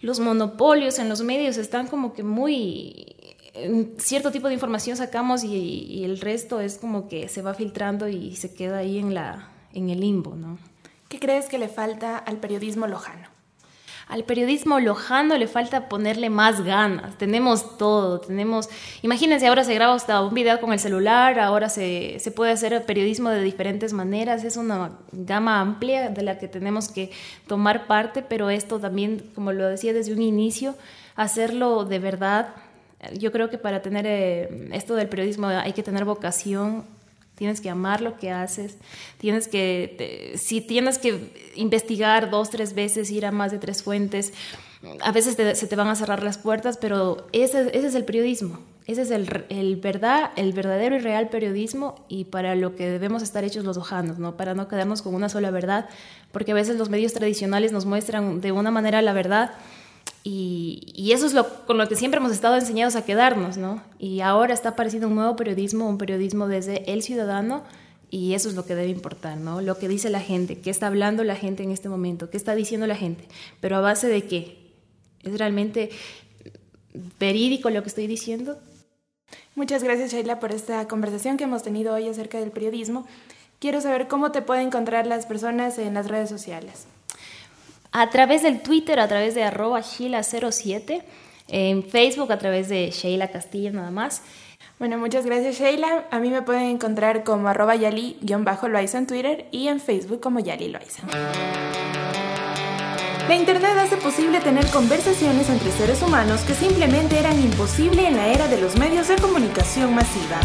los 0.00 0.20
monopolios 0.20 0.98
en 0.98 1.08
los 1.08 1.22
medios 1.22 1.56
están 1.56 1.88
como 1.88 2.12
que 2.12 2.22
muy 2.22 3.16
cierto 3.98 4.30
tipo 4.30 4.48
de 4.48 4.54
información 4.54 4.96
sacamos 4.96 5.44
y, 5.44 5.54
y, 5.56 6.04
el 6.04 6.20
resto 6.20 6.60
es 6.60 6.78
como 6.78 7.08
que 7.08 7.28
se 7.28 7.42
va 7.42 7.54
filtrando 7.54 8.08
y 8.08 8.36
se 8.36 8.54
queda 8.54 8.78
ahí 8.78 8.98
en 8.98 9.14
la 9.14 9.48
en 9.72 9.90
el 9.90 10.00
limbo, 10.00 10.34
¿no? 10.34 10.58
¿Qué 11.08 11.18
crees 11.18 11.46
que 11.46 11.58
le 11.58 11.68
falta 11.68 12.18
al 12.18 12.36
periodismo 12.36 12.86
lojano? 12.86 13.28
Al 14.08 14.24
periodismo 14.24 14.80
lojano 14.80 15.36
le 15.36 15.46
falta 15.46 15.88
ponerle 15.88 16.30
más 16.30 16.62
ganas. 16.64 17.18
Tenemos 17.18 17.76
todo, 17.76 18.20
tenemos... 18.20 18.70
Imagínense, 19.02 19.46
ahora 19.46 19.64
se 19.64 19.74
graba 19.74 19.94
hasta 19.94 20.22
un 20.22 20.32
video 20.32 20.60
con 20.60 20.72
el 20.72 20.78
celular, 20.78 21.38
ahora 21.38 21.68
se, 21.68 22.18
se 22.18 22.30
puede 22.30 22.52
hacer 22.52 22.86
periodismo 22.86 23.28
de 23.28 23.42
diferentes 23.42 23.92
maneras, 23.92 24.44
es 24.44 24.56
una 24.56 24.92
gama 25.12 25.60
amplia 25.60 26.08
de 26.08 26.22
la 26.22 26.38
que 26.38 26.48
tenemos 26.48 26.88
que 26.88 27.10
tomar 27.46 27.86
parte, 27.86 28.22
pero 28.22 28.48
esto 28.48 28.80
también, 28.80 29.30
como 29.34 29.52
lo 29.52 29.68
decía 29.68 29.92
desde 29.92 30.14
un 30.14 30.22
inicio, 30.22 30.74
hacerlo 31.14 31.84
de 31.84 31.98
verdad. 31.98 32.54
Yo 33.18 33.30
creo 33.30 33.48
que 33.48 33.58
para 33.58 33.80
tener 33.80 34.06
eh, 34.06 34.68
esto 34.72 34.94
del 34.94 35.08
periodismo 35.08 35.46
hay 35.46 35.72
que 35.72 35.82
tener 35.82 36.04
vocación, 36.04 36.84
tienes 37.36 37.60
que 37.60 37.70
amar 37.70 38.00
lo 38.00 38.18
que 38.18 38.32
haces, 38.32 38.76
tienes 39.18 39.46
que, 39.46 40.34
si 40.36 40.60
tienes 40.60 40.98
que 40.98 41.52
investigar 41.54 42.30
dos, 42.30 42.50
tres 42.50 42.74
veces, 42.74 43.10
ir 43.12 43.24
a 43.24 43.30
más 43.30 43.52
de 43.52 43.58
tres 43.58 43.84
fuentes, 43.84 44.32
a 45.00 45.12
veces 45.12 45.36
se 45.36 45.66
te 45.66 45.76
van 45.76 45.88
a 45.88 45.94
cerrar 45.94 46.22
las 46.22 46.38
puertas, 46.38 46.76
pero 46.76 47.28
ese, 47.32 47.68
ese 47.72 47.86
es 47.86 47.94
el 47.94 48.04
periodismo, 48.04 48.58
ese 48.86 49.02
es 49.02 49.10
el, 49.12 49.44
el, 49.50 49.76
verdad, 49.76 50.30
el 50.34 50.52
verdadero 50.52 50.96
y 50.96 50.98
real 50.98 51.28
periodismo 51.28 52.04
y 52.08 52.24
para 52.24 52.56
lo 52.56 52.74
que 52.74 52.88
debemos 52.88 53.22
estar 53.22 53.44
hechos 53.44 53.64
los 53.64 53.76
ojanos, 53.76 54.18
¿no? 54.18 54.36
para 54.36 54.54
no 54.54 54.66
quedarnos 54.66 55.02
con 55.02 55.14
una 55.14 55.28
sola 55.28 55.52
verdad, 55.52 55.88
porque 56.32 56.50
a 56.50 56.54
veces 56.54 56.76
los 56.76 56.88
medios 56.88 57.12
tradicionales 57.12 57.70
nos 57.70 57.86
muestran 57.86 58.40
de 58.40 58.50
una 58.50 58.72
manera 58.72 59.00
la 59.00 59.12
verdad, 59.12 59.52
y, 60.30 61.12
eso 61.12 61.24
es 61.24 61.32
lo, 61.32 61.48
con 61.64 61.78
lo 61.78 61.88
que 61.88 61.96
siempre 61.96 62.18
hemos 62.18 62.32
estado 62.32 62.56
enseñados 62.56 62.96
a 62.96 63.04
quedarnos, 63.04 63.56
¿no? 63.56 63.82
Y 63.98 64.20
ahora 64.20 64.52
está 64.52 64.70
apareciendo 64.70 65.08
un 65.08 65.14
nuevo 65.14 65.36
periodismo, 65.36 65.88
un 65.88 65.96
periodismo 65.96 66.48
desde 66.48 66.92
el 66.92 67.02
ciudadano, 67.02 67.64
y 68.10 68.34
eso 68.34 68.50
es 68.50 68.54
lo 68.54 68.66
que 68.66 68.74
debe 68.74 68.90
importar, 68.90 69.38
¿no? 69.38 69.62
Lo 69.62 69.78
que 69.78 69.88
dice 69.88 70.10
la 70.10 70.20
gente, 70.20 70.60
qué 70.60 70.68
está 70.68 70.88
hablando 70.88 71.24
la 71.24 71.34
gente 71.34 71.62
en 71.62 71.70
este 71.70 71.88
momento, 71.88 72.28
qué 72.28 72.36
está 72.36 72.54
diciendo 72.54 72.86
la 72.86 72.94
gente, 72.94 73.24
pero 73.60 73.76
a 73.76 73.80
base 73.80 74.08
de 74.08 74.26
qué. 74.26 74.58
¿Es 75.22 75.38
realmente 75.38 75.88
verídico 77.18 77.70
lo 77.70 77.82
que 77.82 77.88
estoy 77.88 78.06
diciendo? 78.06 78.58
Muchas 79.54 79.82
gracias, 79.82 80.12
Sheila, 80.12 80.40
por 80.40 80.52
esta 80.52 80.86
conversación 80.88 81.38
que 81.38 81.44
hemos 81.44 81.62
tenido 81.62 81.94
hoy 81.94 82.06
acerca 82.06 82.38
del 82.38 82.50
periodismo. 82.50 83.06
Quiero 83.60 83.80
saber 83.80 84.08
cómo 84.08 84.30
te 84.30 84.42
pueden 84.42 84.66
encontrar 84.66 85.06
las 85.06 85.24
personas 85.24 85.78
en 85.78 85.94
las 85.94 86.06
redes 86.06 86.28
sociales 86.28 86.86
a 87.92 88.10
través 88.10 88.42
del 88.42 88.60
Twitter, 88.60 89.00
a 89.00 89.08
través 89.08 89.34
de 89.34 89.44
arroba 89.44 89.80
Sheila07, 89.80 91.02
en 91.48 91.82
Facebook 91.82 92.30
a 92.32 92.38
través 92.38 92.68
de 92.68 92.90
Sheila 92.90 93.28
Castillo 93.28 93.72
nada 93.72 93.90
más. 93.90 94.22
Bueno, 94.78 94.98
muchas 94.98 95.26
gracias 95.26 95.58
Sheila. 95.58 96.04
A 96.10 96.20
mí 96.20 96.30
me 96.30 96.42
pueden 96.42 96.64
encontrar 96.64 97.24
como 97.24 97.48
arroba 97.48 97.74
yali-loaiza 97.74 98.98
en 98.98 99.06
Twitter 99.06 99.46
y 99.50 99.68
en 99.68 99.80
Facebook 99.80 100.20
como 100.20 100.38
Yali 100.40 100.68
Loaiza. 100.68 101.02
La 103.28 103.34
Internet 103.34 103.76
hace 103.78 103.96
posible 103.96 104.40
tener 104.40 104.66
conversaciones 104.68 105.50
entre 105.50 105.70
seres 105.72 106.00
humanos 106.00 106.42
que 106.42 106.54
simplemente 106.54 107.18
eran 107.18 107.38
imposibles 107.42 108.06
en 108.06 108.16
la 108.16 108.28
era 108.28 108.48
de 108.48 108.60
los 108.60 108.78
medios 108.78 109.08
de 109.08 109.16
comunicación 109.16 109.94
masiva. 109.94 110.40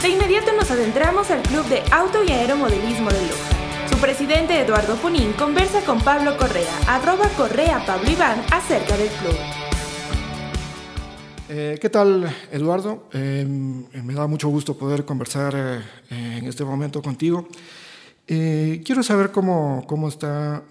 De 0.00 0.08
inmediato 0.08 0.52
nos 0.52 0.70
adentramos 0.70 1.30
al 1.30 1.42
Club 1.42 1.66
de 1.66 1.82
Auto 1.90 2.22
y 2.24 2.30
Aeromodelismo 2.30 3.10
de 3.10 3.22
Loja 3.26 3.53
presidente 4.04 4.60
Eduardo 4.60 4.96
Punín 4.96 5.32
conversa 5.32 5.82
con 5.82 5.98
Pablo 5.98 6.36
Correa, 6.36 6.78
arroba 6.86 7.26
Correa 7.38 7.82
Pablo 7.86 8.10
Iván, 8.10 8.38
acerca 8.52 8.98
del 8.98 9.08
club. 9.08 9.34
Eh, 11.48 11.78
¿Qué 11.80 11.88
tal, 11.88 12.28
Eduardo? 12.52 13.08
Eh, 13.14 13.46
me 13.46 14.12
da 14.12 14.26
mucho 14.26 14.50
gusto 14.50 14.76
poder 14.76 15.06
conversar 15.06 15.54
eh, 15.56 16.36
en 16.36 16.44
este 16.44 16.66
momento 16.66 17.00
contigo. 17.00 17.48
quiero 18.26 19.02
saber 19.02 19.30
cómo, 19.30 19.86
cómo 19.86 20.08
está 20.08 20.64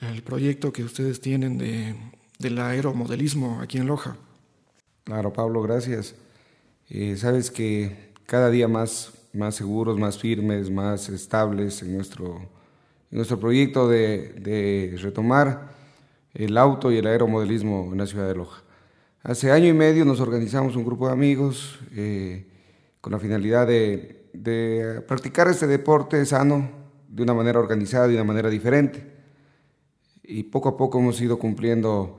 el 0.00 0.22
proyecto 0.22 0.72
que 0.72 0.82
ustedes 0.82 1.20
tienen 1.20 1.58
de, 1.58 1.94
del 2.38 2.58
aeromodelismo 2.58 3.60
aquí 3.60 3.76
en 3.76 3.86
Loja. 3.86 4.16
Claro, 5.04 5.30
Pablo, 5.30 5.60
gracias. 5.60 6.14
sabes 7.16 7.50
que 7.50 8.14
cada 8.24 8.48
día 8.48 8.66
más 8.66 9.12
más 9.34 9.54
seguros, 9.54 9.98
más 9.98 10.18
firmes, 10.18 10.70
más 10.70 11.08
estables 11.08 11.82
en 11.82 11.96
nuestro, 11.96 12.48
nuestro 13.12 13.38
proyecto 13.38 13.88
de, 13.88 14.98
retomar 15.00 15.70
el 16.34 16.56
auto 16.56 16.90
y 16.90 16.96
el 16.96 17.06
aeromodelismo 17.06 17.90
en 17.92 17.98
la 17.98 18.06
ciudad 18.06 18.26
de 18.26 18.34
Loja. 18.34 18.62
Hace 19.22 19.52
año 19.52 19.68
y 19.68 19.74
medio 19.74 20.04
nos 20.04 20.18
organizamos 20.18 20.74
un 20.74 20.84
grupo 20.84 21.06
de 21.06 21.12
amigos 21.12 21.78
eh, 21.94 22.46
con 23.00 23.12
la 23.12 23.18
finalidad 23.18 23.66
de, 23.66 24.18
practicar 25.06 25.46
este 25.48 25.66
deporte 25.66 26.24
sano 26.24 26.70
de 27.06 27.22
una 27.22 27.34
manera 27.34 27.60
organizada, 27.60 28.08
de 28.08 28.14
una 28.14 28.24
manera 28.24 28.48
diferente. 28.48 29.12
Y 30.22 30.44
poco 30.44 30.70
a 30.70 30.76
poco 30.76 30.98
hemos 30.98 31.20
ido 31.20 31.38
cumpliendo 31.38 32.18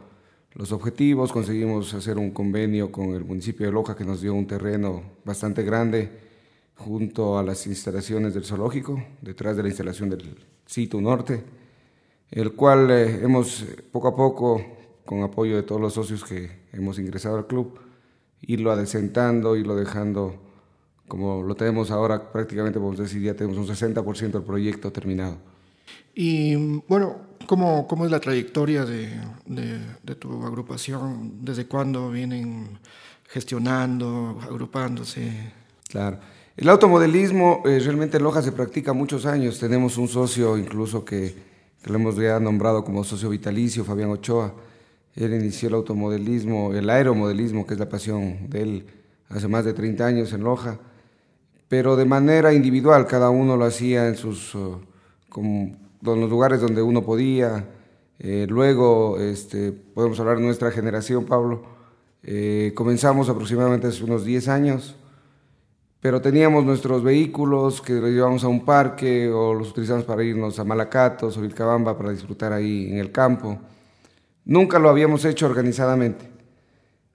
los 0.54 0.72
objetivos, 0.72 1.34
conseguimos 1.34 1.92
hacer 1.96 2.20
un 2.20 2.30
convenio 2.30 2.92
con 2.92 3.16
el 3.16 3.26
municipio 3.26 3.66
de 3.66 3.72
Loja 3.72 3.96
que 3.96 4.06
nos 4.06 4.22
dio 4.22 4.36
un 4.36 4.46
terreno 4.46 5.02
bastante 5.26 5.64
grande 5.64 6.12
junto 6.76 7.40
a 7.40 7.44
las 7.44 7.66
instalaciones 7.66 8.36
del 8.36 8.46
zoológico, 8.46 9.04
detrás 9.22 9.58
de 9.58 9.64
la 9.64 9.70
instalación 9.70 10.12
del 10.12 10.53
sitio 10.66 11.02
norte, 11.02 11.44
el 12.32 12.54
cual 12.54 12.90
eh, 12.92 13.24
hemos 13.24 13.66
poco 13.92 14.08
a 14.08 14.16
poco, 14.16 14.62
con 15.06 15.22
apoyo 15.22 15.56
de 15.56 15.64
todos 15.64 15.82
los 15.82 15.94
socios 15.94 16.24
que 16.24 16.50
hemos 16.72 16.98
ingresado 17.00 17.38
al 17.38 17.48
club, 17.48 17.80
irlo 18.42 18.72
adecentando, 18.72 19.56
irlo 19.56 19.76
dejando 19.76 20.40
como 21.08 21.44
lo 21.44 21.56
tenemos 21.56 21.92
ahora, 21.92 22.32
prácticamente 22.32 22.80
podemos 22.80 23.00
decir 23.00 23.22
ya 23.22 23.36
tenemos 23.36 23.58
un 23.58 23.68
60% 23.68 24.32
del 24.32 24.44
proyecto 24.44 24.92
terminado. 24.92 25.38
Y 26.16 26.56
bueno, 26.88 27.18
¿cómo, 27.46 27.88
cómo 27.88 28.06
es 28.06 28.12
la 28.12 28.20
trayectoria 28.20 28.86
de, 28.86 29.10
de, 29.46 29.80
de 30.02 30.16
tu 30.16 30.44
agrupación? 30.46 31.44
¿Desde 31.44 31.68
cuándo 31.68 32.10
vienen 32.10 32.80
gestionando, 33.34 34.40
agrupándose. 34.44 35.52
Claro. 35.90 36.20
El 36.56 36.70
automodelismo 36.70 37.64
eh, 37.66 37.80
realmente 37.80 38.18
en 38.18 38.24
Loja 38.24 38.44
se 38.44 38.52
practica 38.52 38.94
muchos 38.94 39.26
años. 39.26 39.60
Tenemos 39.60 39.98
un 39.98 40.08
socio 40.08 40.56
incluso 40.56 41.04
que, 41.04 41.36
que 41.82 41.90
lo 41.90 41.96
hemos 41.96 42.16
ya 42.16 42.40
nombrado 42.40 42.84
como 42.84 43.04
socio 43.04 43.30
vitalicio, 43.30 43.84
Fabián 43.84 44.12
Ochoa. 44.12 44.54
Él 45.16 45.34
inició 45.34 45.70
el 45.70 45.76
automodelismo, 45.76 46.74
el 46.74 46.90
aeromodelismo, 46.90 47.66
que 47.66 47.74
es 47.74 47.80
la 47.80 47.90
pasión 47.90 48.50
de 48.50 48.62
él, 48.62 48.86
hace 49.30 49.48
más 49.48 49.66
de 49.66 49.74
30 49.74 50.06
años 50.06 50.34
en 50.34 50.44
Loja, 50.44 50.80
pero 51.68 51.96
de 51.96 52.06
manera 52.06 52.54
individual, 52.54 53.08
cada 53.08 53.30
uno 53.30 53.58
lo 53.58 53.66
hacía 53.66 54.08
en 54.08 54.16
sus, 54.16 54.54
uh, 54.54 54.80
los 56.02 56.30
lugares 56.30 56.62
donde 56.62 56.82
uno 56.82 57.04
podía. 57.04 57.68
Eh, 58.20 58.46
luego, 58.48 59.20
este, 59.20 59.72
podemos 59.72 60.20
hablar 60.20 60.38
de 60.38 60.44
nuestra 60.44 60.72
generación, 60.72 61.26
Pablo, 61.26 61.64
eh, 62.22 62.74
comenzamos 62.76 63.28
aproximadamente 63.28 63.88
hace 63.88 64.04
unos 64.04 64.24
10 64.24 64.48
años, 64.48 64.96
pero 66.04 66.20
teníamos 66.20 66.66
nuestros 66.66 67.02
vehículos 67.02 67.82
que 67.82 67.94
los 67.94 68.10
llevamos 68.10 68.44
a 68.44 68.50
un 68.50 68.66
parque 68.66 69.32
o 69.32 69.54
los 69.54 69.70
utilizamos 69.70 70.04
para 70.04 70.22
irnos 70.22 70.60
a 70.60 70.66
Malacatos 70.66 71.38
o 71.38 71.42
Vilcabamba 71.42 71.98
para 71.98 72.12
disfrutar 72.12 72.52
ahí 72.52 72.92
en 72.92 72.98
el 72.98 73.10
campo. 73.14 73.58
Nunca 74.44 74.80
lo 74.80 74.90
habíamos 74.90 75.24
hecho 75.24 75.46
organizadamente, 75.46 76.30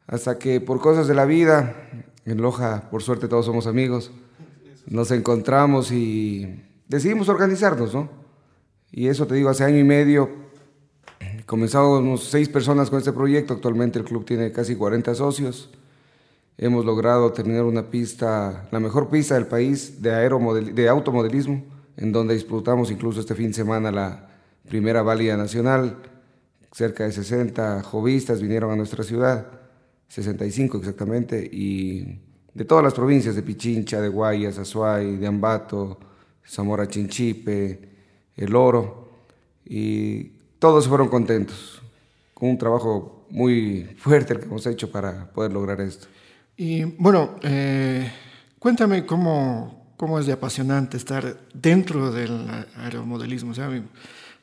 hasta 0.07 0.39
que 0.39 0.63
por 0.63 0.81
cosas 0.81 1.07
de 1.07 1.15
la 1.15 1.27
vida, 1.27 1.77
en 2.25 2.41
Loja, 2.41 2.89
por 2.91 3.03
suerte 3.03 3.29
todos 3.29 3.45
somos 3.45 3.67
amigos, 3.67 4.11
nos 4.87 5.11
encontramos 5.11 5.93
y 5.93 6.65
decidimos 6.89 7.29
organizarnos, 7.29 7.93
¿no? 7.93 8.09
Y 8.91 9.09
eso 9.09 9.27
te 9.27 9.35
digo, 9.35 9.51
hace 9.51 9.65
año 9.65 9.81
y 9.81 9.85
medio 9.85 10.31
comenzamos 11.45 12.25
seis 12.25 12.49
personas 12.49 12.89
con 12.89 13.01
este 13.01 13.13
proyecto, 13.13 13.53
actualmente 13.53 13.99
el 13.99 14.07
club 14.07 14.25
tiene 14.25 14.51
casi 14.51 14.77
40 14.77 15.15
socios. 15.15 15.69
Hemos 16.59 16.85
logrado 16.85 17.33
tener 17.33 17.63
una 17.63 17.89
pista, 17.89 18.69
la 18.71 18.81
mejor 18.81 19.09
pista 19.09 19.35
del 19.35 19.47
país 19.47 20.03
de, 20.03 20.11
de 20.75 20.89
automodelismo, 20.89 21.65
en 21.97 22.13
donde 22.13 22.35
disfrutamos 22.35 22.91
incluso 22.91 23.21
este 23.21 23.35
fin 23.35 23.49
de 23.49 23.55
semana 23.55 23.91
la 23.93 24.29
primera 24.69 25.03
válida 25.03 25.37
nacional 25.37 25.97
cerca 26.73 27.05
de 27.05 27.13
60 27.13 27.83
jovistas 27.83 28.41
vinieron 28.41 28.71
a 28.71 28.77
nuestra 28.77 29.03
ciudad, 29.03 29.47
65 30.09 30.79
exactamente, 30.79 31.49
y 31.51 32.21
de 32.55 32.65
todas 32.65 32.85
las 32.85 32.95
provincias, 32.95 33.35
de 33.35 33.43
Pichincha, 33.43 34.01
de 34.01 34.09
Guayas, 34.09 34.59
Azuay, 34.59 35.17
de 35.17 35.27
Ambato, 35.27 35.99
Zamora 36.47 36.87
Chinchipe, 36.89 37.81
El 38.37 38.55
Oro, 38.55 39.11
y 39.65 40.25
todos 40.59 40.89
fueron 40.89 41.09
contentos, 41.09 41.83
con 42.35 42.51
un 42.51 42.59
trabajo 42.59 43.27
muy 43.31 43.85
fuerte 43.99 44.35
el 44.35 44.41
que 44.41 44.47
hemos 44.47 44.67
hecho 44.67 44.91
para 44.91 45.31
poder 45.33 45.53
lograr 45.53 45.81
esto. 45.81 46.09
Y 46.61 46.83
bueno, 46.83 47.37
eh, 47.43 48.11
cuéntame 48.59 49.07
cómo, 49.07 49.95
cómo 49.97 50.19
es 50.19 50.27
de 50.27 50.33
apasionante 50.33 50.97
estar 50.97 51.39
dentro 51.55 52.11
del 52.11 52.47
aeromodelismo. 52.77 53.53
O 53.53 53.55
sea, 53.55 53.71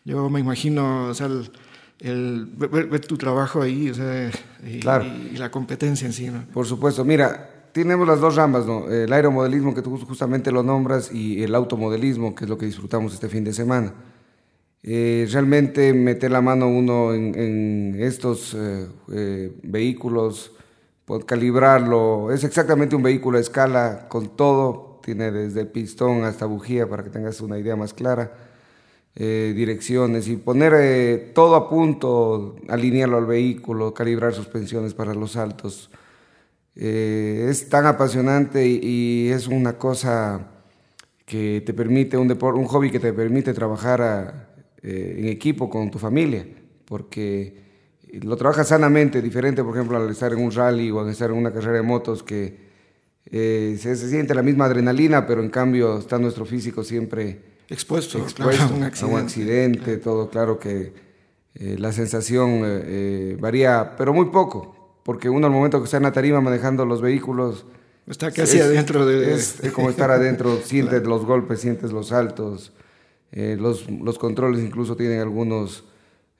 yo 0.06 0.30
me 0.30 0.40
imagino, 0.40 1.10
o 1.10 1.14
sea, 1.14 1.28
el, 1.28 1.52
el, 2.00 2.46
ver, 2.56 3.02
tu 3.02 3.18
trabajo 3.18 3.62
ahí, 3.62 3.90
o 3.90 3.94
sea, 3.94 4.32
y, 4.66 4.82
la 4.82 5.52
competencia 5.52 6.08
en 6.08 6.14
sí. 6.14 6.32
Por 6.54 6.66
supuesto, 6.66 7.04
mira, 7.04 7.68
tenemos 7.74 8.08
las 8.08 8.22
dos 8.22 8.38
ramas, 8.38 8.66
¿no? 8.66 8.90
El 8.90 9.12
aeromodelismo, 9.12 9.76
que 9.76 9.82
tú 9.82 9.98
justamente 9.98 10.54
lo 10.54 10.64
nombras, 10.64 11.14
y 11.14 11.44
el 11.44 11.54
automodelismo, 11.54 12.34
que 12.34 12.46
es 12.46 12.50
lo 12.50 12.58
que 12.58 12.66
disfrutamos 12.66 13.14
este 13.14 13.28
fin 13.28 13.44
de 13.44 13.52
semana. 13.52 13.94
Eh, 14.84 15.28
realmente 15.30 15.92
meter 15.92 16.32
la 16.32 16.40
mano 16.40 16.70
uno 16.70 17.14
en, 17.14 17.98
estos 18.00 18.54
eh, 18.54 18.88
eh, 19.12 19.52
vehículos, 19.64 20.54
calibrarlo, 21.26 22.32
es 22.32 22.44
exactamente 22.44 22.96
un 22.96 23.04
vehículo 23.04 23.38
a 23.38 23.42
escala 23.42 24.08
con 24.10 24.36
todo, 24.36 25.00
tiene 25.04 25.32
desde 25.32 25.66
pistón 25.66 26.24
hasta 26.24 26.46
bujía 26.46 26.90
para 26.90 27.04
que 27.04 27.10
tengas 27.10 27.42
una 27.42 27.60
idea 27.60 27.76
más 27.76 27.94
clara. 27.94 28.32
Eh, 29.18 29.54
direcciones 29.56 30.28
y 30.28 30.36
poner 30.36 30.74
eh, 30.76 31.32
todo 31.34 31.56
a 31.56 31.70
punto, 31.70 32.58
alinearlo 32.68 33.16
al 33.18 33.26
vehículo, 33.26 33.94
calibrar 33.94 34.34
suspensiones 34.34 34.94
para 34.94 35.14
los 35.14 35.34
saltos. 35.34 35.90
Eh, 36.76 37.48
es 37.50 37.70
tan 37.70 37.86
apasionante 37.86 38.68
y, 38.68 39.30
es 39.30 39.48
una 39.48 39.78
cosa 39.78 40.52
que 41.26 41.64
te 41.66 41.74
permite, 41.74 42.18
un, 42.18 42.28
deporte, 42.28 42.60
un 42.60 42.66
hobby 42.66 42.92
que 42.92 43.00
te 43.00 43.14
permite 43.14 43.54
trabajar 43.54 44.50
en 44.84 45.28
equipo 45.28 45.70
con 45.70 45.90
tu 45.90 45.98
familia, 45.98 46.46
porque 46.84 47.65
lo 48.22 48.36
trabajas 48.38 48.68
sanamente, 48.68 49.22
diferente, 49.22 49.64
por 49.64 49.76
ejemplo, 49.76 49.98
al 49.98 50.10
estar 50.10 50.32
en 50.34 50.40
un 50.40 50.52
rally 50.52 50.92
o 50.92 51.00
al 51.00 51.10
estar 51.10 51.30
en 51.30 51.38
una 51.38 51.52
carrera 51.52 51.78
de 51.78 51.84
motos, 51.84 52.24
que 52.24 52.66
se, 53.30 53.78
se 53.78 54.10
siente 54.10 54.36
la 54.36 54.44
misma 54.44 54.66
adrenalina, 54.66 55.26
pero 55.26 55.42
en 55.42 55.50
cambio 55.50 55.98
está 55.98 56.20
nuestro 56.20 56.46
físico 56.46 56.84
siempre 56.84 57.56
expuesto, 57.70 58.20
a 58.20 59.06
un 59.08 59.18
accidente, 59.18 59.98
todo 59.98 60.30
claro 60.30 60.60
que 60.60 60.94
eh, 61.56 61.78
la 61.80 61.92
sensación 61.92 62.62
eh, 62.64 62.82
eh, 62.86 63.38
varía, 63.40 63.96
pero 63.98 64.14
muy 64.14 64.26
poco, 64.26 65.00
porque 65.04 65.30
uno 65.30 65.48
al 65.48 65.54
momento 65.54 65.80
que 65.80 65.86
está 65.86 65.98
en 65.98 66.04
la 66.04 66.12
tarima 66.12 66.42
manejando 66.42 66.86
los 66.86 67.02
vehículos... 67.02 67.66
Está 68.08 68.32
casi 68.32 68.60
adentro 68.60 69.06
de... 69.06 69.34
Es, 69.34 69.62
como 69.74 69.90
estar 69.90 70.12
adentro, 70.12 70.60
sientes 70.64 71.04
los 71.04 71.26
golpes, 71.26 71.62
sientes 71.62 71.92
los 71.92 72.10
saltos, 72.10 72.74
los, 73.32 73.90
los, 73.90 74.18
controles 74.18 74.64
incluso 74.64 74.96
tienen 74.96 75.20
algunos, 75.20 75.84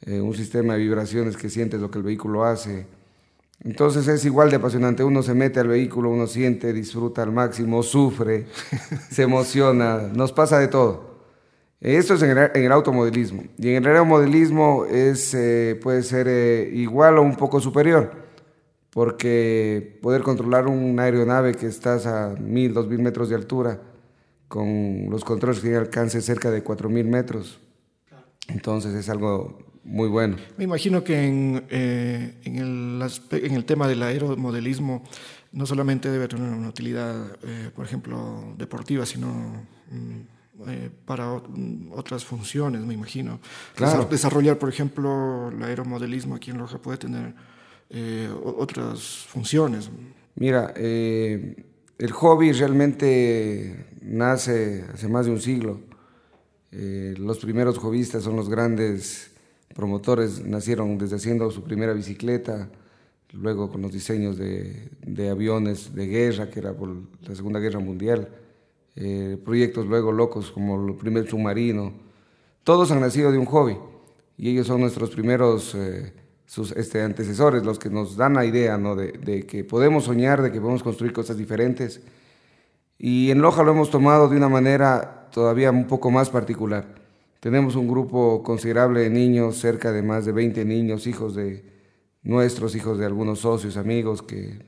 un 0.06 0.34
sistema 0.36 0.74
de 0.74 0.80
vibraciones 0.80 1.36
que 1.36 1.50
sientes 1.50 1.82
lo 1.82 1.90
que 1.90 1.98
el 1.98 2.04
vehículo 2.04 2.46
hace. 2.46 2.86
Entonces 3.64 4.08
es 4.08 4.26
igual 4.26 4.50
de 4.50 4.58
apasionante. 4.58 5.04
Uno 5.04 5.24
se 5.24 5.34
mete 5.34 5.60
al 5.60 5.68
vehículo, 5.68 6.12
uno 6.12 6.28
siente, 6.28 6.74
disfruta 6.74 7.24
al 7.24 7.32
máximo, 7.32 7.82
sufre, 7.84 8.46
se 9.10 9.24
emociona, 9.24 10.10
nos 10.14 10.32
pasa 10.32 10.60
de 10.60 10.68
todo. 10.68 11.16
Esto 11.82 12.16
es 12.16 12.22
en 12.24 12.38
el, 12.38 12.72
automodelismo. 12.72 13.44
Y 13.58 13.70
en 13.70 13.84
el 13.84 13.88
aeromodelismo 13.88 14.86
es, 14.86 15.34
eh, 15.34 15.80
puede 15.82 16.04
ser 16.04 16.28
eh, 16.28 16.70
igual 16.74 17.18
o 17.18 17.22
un 17.22 17.36
poco 17.36 17.60
superior, 17.60 18.12
porque 18.90 20.00
poder 20.02 20.24
controlar 20.24 20.68
una 20.68 21.04
aeronave 21.04 21.54
que 21.54 21.68
estás 21.68 22.08
a 22.08 22.36
1000, 22.40 22.74
2000 22.74 23.02
metros 23.02 23.30
de 23.30 23.36
altura, 23.36 23.82
con 24.48 25.10
los 25.10 25.24
controles 25.24 25.60
que 25.60 25.76
alcance 25.76 26.22
cerca 26.22 26.50
de 26.50 26.64
4000 26.64 27.08
metros, 27.08 27.60
entonces 28.48 28.94
es 28.94 29.10
algo 29.10 29.58
muy 29.86 30.10
bueno. 30.10 30.38
Me 30.58 30.66
imagino 30.66 31.04
que 31.04 31.26
en, 31.26 31.66
eh, 31.70 32.34
en, 32.44 32.56
el, 32.58 33.10
en 33.32 33.54
el 33.54 33.66
tema 33.66 33.88
del 33.88 34.04
aeromodelismo 34.04 35.04
no 35.54 35.66
solamente 35.66 36.12
debe 36.12 36.28
tener 36.28 36.52
una 36.52 36.68
utilidad, 36.68 37.38
por 37.74 37.86
ejemplo, 37.86 38.54
deportiva, 38.58 39.06
sino... 39.06 39.28
Mm, 39.90 40.36
eh, 40.68 40.90
para 41.06 41.34
otras 41.92 42.24
funciones, 42.24 42.82
me 42.82 42.94
imagino. 42.94 43.40
Desarrollar, 44.10 44.58
por 44.58 44.70
ejemplo, 44.70 45.50
el 45.50 45.62
aeromodelismo 45.62 46.36
aquí 46.36 46.52
en 46.52 46.60
Loja 46.60 46.78
puede 46.78 46.98
tener 46.98 47.34
eh, 47.90 48.30
otras 48.42 49.26
funciones. 49.28 49.90
Mira, 50.36 50.74
eh, 50.78 51.62
el 51.98 52.12
hobby 52.14 52.54
realmente 52.54 53.86
nace 54.02 54.86
hace 54.94 55.10
más 55.10 55.26
de 55.26 55.34
un 55.34 55.42
siglo. 55.42 55.82
los 56.72 57.40
primeros 57.40 57.78
hobbyistas 57.78 58.24
son 58.24 58.38
los 58.38 58.50
grandes 58.50 59.35
promotores, 59.74 60.46
nacieron 60.46 60.98
desde 60.98 61.16
haciendo 61.16 61.50
su 61.52 61.64
primera 61.64 61.94
bicicleta, 61.94 62.70
luego 63.34 63.70
con 63.70 63.82
los 63.82 63.92
diseños 63.92 64.38
de, 64.38 65.30
aviones 65.30 65.94
de 65.94 66.08
guerra, 66.08 66.50
que 66.50 66.60
era 66.60 66.74
por 66.74 66.90
la 67.22 67.36
Segunda 67.36 67.60
Guerra 67.60 67.80
Mundial 67.80 68.30
eh, 68.98 69.38
proyectos 69.44 69.86
luego 69.88 70.14
locos 70.14 70.52
como 70.52 70.88
el 70.88 70.96
primer 70.96 71.28
submarino. 71.28 71.94
Todos 72.64 72.92
han 72.92 73.02
nacido 73.02 73.32
de 73.32 73.38
un 73.38 73.46
hobby 73.46 73.78
y 74.38 74.50
ellos 74.50 74.68
son 74.68 74.80
nuestros 74.80 75.10
primeros 75.10 75.76
eh, 75.76 76.14
sus, 76.46 76.72
este, 76.72 77.02
antecesores, 77.02 77.64
los 77.64 77.78
que 77.78 77.90
nos 77.90 78.16
dan 78.16 78.36
la 78.36 78.46
idea 78.46 78.78
de, 78.78 79.12
de, 79.12 79.46
que 79.46 79.66
podemos 79.66 80.06
soñar, 80.06 80.42
de 80.42 80.52
que 80.52 80.62
podemos 80.62 80.82
construir 80.82 81.12
cosas 81.12 81.38
diferentes. 81.38 82.02
Y 82.98 83.32
en 83.32 83.42
Loja 83.42 83.64
lo 83.64 83.72
hemos 83.72 83.90
tomado 83.90 84.30
de 84.30 84.38
una 84.38 84.48
manera 84.48 85.28
todavía 85.32 85.72
un 85.72 85.88
poco 85.88 86.10
más 86.10 86.30
particular. 86.30 87.05
Tenemos 87.40 87.76
un 87.76 87.88
grupo 87.88 88.42
considerable 88.44 89.02
de 89.02 89.10
niños, 89.10 89.58
cerca 89.58 89.92
de 89.92 90.02
más 90.02 90.26
de 90.26 90.32
20 90.32 90.66
niños, 90.66 91.08
hijos 91.08 91.36
de 91.36 91.64
nuestros, 92.24 92.76
hijos 92.76 92.98
de 92.98 93.06
algunos 93.06 93.40
socios, 93.40 93.78
amigos 93.78 94.22
que 94.22 94.60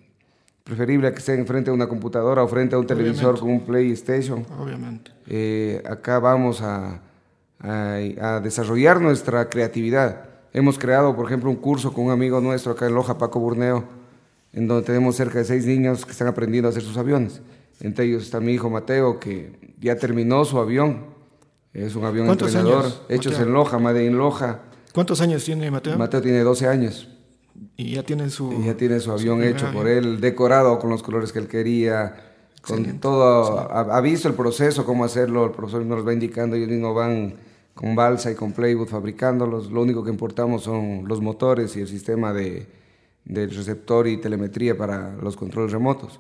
preferible 0.64 1.08
a 1.08 1.12
que 1.12 1.20
estén 1.20 1.48
frente 1.48 1.70
a 1.70 1.74
una 1.74 1.88
computadora 1.88 2.44
o 2.44 2.48
frente 2.48 2.76
a 2.76 2.80
un 2.80 2.86
televisor 2.86 3.40
con 3.40 3.50
un 3.50 3.62
PlayStation. 3.62 4.46
Obviamente. 4.60 5.12
Eh, 5.26 5.82
acá 5.88 6.20
vamos 6.20 6.62
a, 6.62 7.02
a, 7.60 8.40
desarrollar 8.44 9.00
nuestra 9.00 9.50
creatividad. 9.50 10.26
Hemos 10.54 10.78
creado, 10.78 11.16
por 11.16 11.26
ejemplo, 11.26 11.50
un 11.50 11.56
curso 11.56 11.94
con 11.94 12.06
un 12.06 12.12
amigo 12.12 12.42
nuestro 12.42 12.74
acá 12.74 12.88
en 12.88 12.96
Loja, 12.96 13.18
Paco 13.18 13.40
Burneo, 13.40 13.86
en 14.54 14.68
donde 14.68 14.86
tenemos 14.86 15.16
cerca 15.16 15.40
de 15.40 15.46
seis 15.46 15.66
niños 15.66 16.06
que 16.06 16.12
están 16.12 16.28
aprendiendo 16.28 16.68
a 16.68 16.72
hacer 16.72 16.84
sus 16.84 16.98
aviones. 16.98 17.42
Entre 17.80 18.06
ellos 18.06 18.24
está 18.24 18.40
mi 18.40 18.54
hijo 18.54 18.70
Mateo, 18.70 19.20
que 19.20 19.74
ya 19.80 19.96
terminó 19.96 20.44
su 20.46 20.60
avión. 20.60 21.17
Es 21.78 21.96
un 21.96 22.06
avión 22.06 22.28
entrenador, 22.28 22.86
hechos 23.08 23.40
en 23.40 23.54
Loja, 23.54 23.78
Made 23.78 24.08
en 24.08 24.18
Loja. 24.18 24.62
¿Cuántos 24.94 25.22
años 25.22 25.46
tiene 25.46 25.70
Mateo? 25.70 25.96
Mateo 25.96 26.24
tiene 26.24 26.40
12 26.40 26.68
años. 26.68 27.08
Y 27.76 27.92
ya 27.92 28.02
tiene 28.02 28.32
su... 28.32 28.52
Y 28.52 28.66
ya 28.66 28.76
tiene 28.76 29.00
su 29.00 29.12
avión 29.12 29.44
hecho 29.44 29.72
por 29.72 29.88
él, 29.88 30.20
decorado 30.20 30.80
con 30.80 30.90
los 30.90 31.04
colores 31.04 31.32
que 31.32 31.38
él 31.38 31.48
quería, 31.48 32.16
con 32.62 33.00
todo, 33.00 33.72
ha, 33.72 34.02
visto 34.02 34.28
el 34.28 34.34
proceso, 34.34 34.86
cómo 34.86 35.06
hacerlo, 35.06 35.46
el 35.46 35.52
profesor 35.52 35.86
nos 35.86 36.06
va 36.06 36.14
indicando, 36.14 36.56
ellos 36.56 36.70
mismos 36.70 36.96
van 36.96 37.36
con 37.76 37.96
balsa 37.96 38.32
y 38.32 38.36
con 38.36 38.54
playwood 38.54 38.88
fabricándolos, 38.88 39.72
lo 39.72 39.84
único 39.84 40.04
que 40.04 40.10
importamos 40.10 40.64
son 40.64 41.08
los 41.08 41.22
motores 41.22 41.78
y 41.78 41.82
el 41.82 41.88
sistema 41.88 42.34
de, 42.34 42.66
del 43.24 43.52
receptor 43.52 44.08
y 44.08 44.18
telemetría 44.18 44.76
para 44.76 45.16
los 45.18 45.38
controles 45.38 45.72
remotos. 45.72 46.20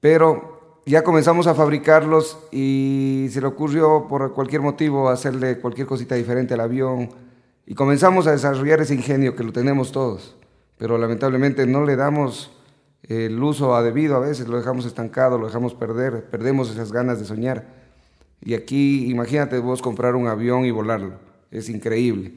Pero 0.00 0.55
ya 0.86 1.02
comenzamos 1.02 1.46
a 1.46 1.54
fabricarlos 1.54 2.38
y 2.50 3.28
se 3.30 3.40
le 3.40 3.46
ocurrió 3.46 4.06
por 4.08 4.32
cualquier 4.32 4.62
motivo 4.62 5.08
hacerle 5.08 5.58
cualquier 5.58 5.86
cosita 5.86 6.14
diferente 6.14 6.54
al 6.54 6.60
avión 6.60 7.10
y 7.66 7.74
comenzamos 7.74 8.26
a 8.26 8.32
desarrollar 8.32 8.80
ese 8.80 8.94
ingenio 8.94 9.36
que 9.36 9.44
lo 9.44 9.52
tenemos 9.52 9.92
todos 9.92 10.36
pero 10.78 10.98
lamentablemente 10.98 11.66
no 11.66 11.84
le 11.84 11.96
damos 11.96 12.50
el 13.02 13.40
uso 13.42 13.74
a 13.74 13.82
debido 13.82 14.16
a 14.16 14.20
veces, 14.20 14.48
lo 14.48 14.56
dejamos 14.56 14.84
estancado, 14.84 15.38
lo 15.38 15.46
dejamos 15.46 15.74
perder, 15.74 16.24
perdemos 16.24 16.70
esas 16.70 16.92
ganas 16.92 17.18
de 17.18 17.24
soñar. 17.24 17.66
Y 18.40 18.54
aquí, 18.54 19.10
imagínate 19.10 19.58
vos 19.58 19.80
comprar 19.80 20.16
un 20.16 20.26
avión 20.26 20.64
y 20.64 20.70
volarlo, 20.70 21.14
es 21.50 21.68
increíble. 21.68 22.34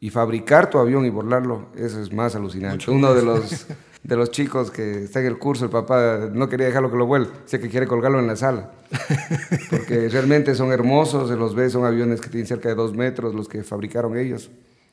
Y 0.00 0.10
fabricar 0.10 0.70
tu 0.70 0.78
avión 0.78 1.04
y 1.06 1.10
volarlo, 1.10 1.68
eso 1.76 2.00
es 2.00 2.12
más 2.12 2.34
alucinante. 2.34 2.90
Uno 2.90 3.14
de 3.14 3.22
los, 3.22 3.66
de 4.02 4.16
los 4.16 4.30
chicos 4.30 4.70
que 4.70 5.04
está 5.04 5.20
en 5.20 5.26
el 5.26 5.38
curso, 5.38 5.64
el 5.64 5.70
papá 5.70 6.28
no 6.32 6.48
quería 6.48 6.66
dejarlo 6.66 6.90
que 6.90 6.96
lo 6.96 7.06
vuelva, 7.06 7.30
sé 7.44 7.60
que 7.60 7.68
quiere 7.68 7.86
colgarlo 7.86 8.18
en 8.18 8.26
la 8.26 8.36
sala. 8.36 8.72
Porque 9.70 10.08
realmente 10.08 10.54
son 10.54 10.72
hermosos, 10.72 11.28
se 11.28 11.36
los 11.36 11.54
ves, 11.54 11.72
son 11.72 11.84
aviones 11.84 12.20
que 12.20 12.28
tienen 12.28 12.46
cerca 12.46 12.68
de 12.68 12.74
dos 12.74 12.94
metros, 12.94 13.34
los 13.34 13.48
que 13.48 13.62
fabricaron 13.62 14.18
ellos. 14.18 14.50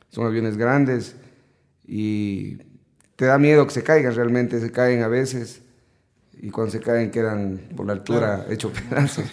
Son 0.09 0.25
aviones 0.25 0.57
grandes 0.57 1.15
y 1.87 2.57
te 3.15 3.25
da 3.25 3.37
miedo 3.39 3.65
que 3.65 3.73
se 3.73 3.83
caigan, 3.83 4.13
realmente 4.13 4.59
se 4.59 4.71
caen 4.71 5.01
a 5.01 5.07
veces 5.07 5.61
y 6.41 6.51
cuando 6.51 6.71
se 6.71 6.79
caen 6.79 7.11
quedan 7.11 7.59
por 7.75 7.85
la 7.87 7.93
altura 7.93 8.45
hechos 8.49 8.71
pedazos. 8.89 9.25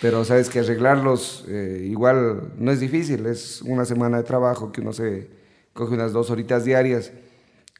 Pero 0.00 0.24
sabes 0.24 0.48
que 0.48 0.60
arreglarlos 0.60 1.44
eh, 1.48 1.86
igual 1.88 2.52
no 2.56 2.72
es 2.72 2.80
difícil, 2.80 3.26
es 3.26 3.60
una 3.62 3.84
semana 3.84 4.16
de 4.16 4.22
trabajo 4.22 4.72
que 4.72 4.80
uno 4.80 4.92
se 4.94 5.28
coge 5.74 5.94
unas 5.94 6.12
dos 6.12 6.30
horitas 6.30 6.64
diarias 6.64 7.12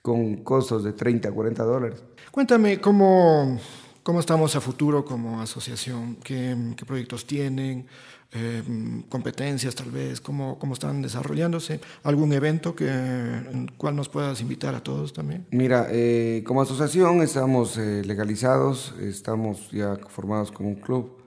con 0.03 0.37
costos 0.45 0.85
de 0.85 0.93
30, 0.93 1.31
40 1.31 1.63
dólares. 1.65 2.03
Cuéntame 2.31 2.81
cómo, 2.81 3.59
cómo 4.03 4.21
estamos 4.21 4.55
a 4.57 4.61
futuro 4.61 5.05
como 5.05 5.41
asociación, 5.41 6.17
qué, 6.17 6.57
qué 6.77 6.85
proyectos 6.85 7.27
tienen, 7.27 7.87
eh, 8.31 8.63
competencias 9.09 9.75
tal 9.75 9.91
vez, 9.91 10.21
cómo, 10.21 10.59
cómo 10.59 10.75
están 10.75 11.01
desarrollándose, 11.01 11.81
algún 12.03 12.31
evento 12.35 12.77
que, 12.77 12.87
en 12.87 13.71
cual 13.79 13.97
nos 13.97 14.11
puedas 14.11 14.43
invitar 14.43 14.75
a 14.75 14.83
todos 14.83 15.15
también. 15.15 15.47
Mira, 15.51 15.87
eh, 15.91 16.45
como 16.47 16.61
asociación 16.61 17.23
estamos 17.23 17.79
eh, 17.79 18.03
legalizados, 18.05 18.95
estamos 19.01 19.71
ya 19.71 19.97
formados 20.09 20.53
como 20.53 20.69
un 20.69 20.75
club, 20.75 21.23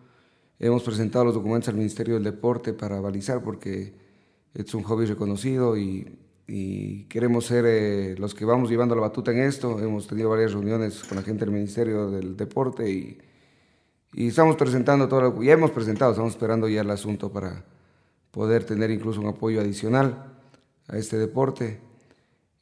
hemos 0.59 0.83
presentado 0.83 1.25
los 1.25 1.33
documentos 1.33 1.69
al 1.69 1.75
Ministerio 1.75 2.13
del 2.13 2.23
Deporte 2.23 2.71
para 2.71 2.99
balizar 2.99 3.41
porque 3.41 3.95
es 4.53 4.71
un 4.75 4.83
hobby 4.83 5.05
reconocido 5.05 5.75
y, 5.77 6.19
y 6.47 7.05
queremos 7.05 7.45
ser 7.45 8.19
los 8.19 8.33
que 8.33 8.45
vamos 8.45 8.69
llevando 8.69 8.95
la 8.95 9.01
batuta 9.01 9.31
en 9.31 9.39
esto, 9.39 9.79
hemos 9.79 10.07
tenido 10.07 10.29
varias 10.29 10.53
reuniones 10.53 11.03
con 11.03 11.17
la 11.17 11.23
gente 11.23 11.45
del 11.45 11.53
Ministerio 11.53 12.09
del 12.09 12.35
Deporte 12.35 12.89
y 12.89 13.17
y 14.13 14.27
estamos 14.27 14.57
presentando 14.57 15.07
todo 15.07 15.21
lo 15.21 15.41
ya 15.43 15.53
hemos 15.53 15.71
presentado, 15.71 16.11
estamos 16.11 16.33
esperando 16.33 16.67
ya 16.67 16.81
el 16.81 16.89
asunto 16.89 17.31
para 17.31 17.63
poder 18.31 18.65
tener 18.65 18.91
incluso 18.91 19.21
un 19.21 19.27
apoyo 19.27 19.61
adicional 19.61 20.33
a 20.87 20.97
este 20.97 21.17
deporte. 21.17 21.79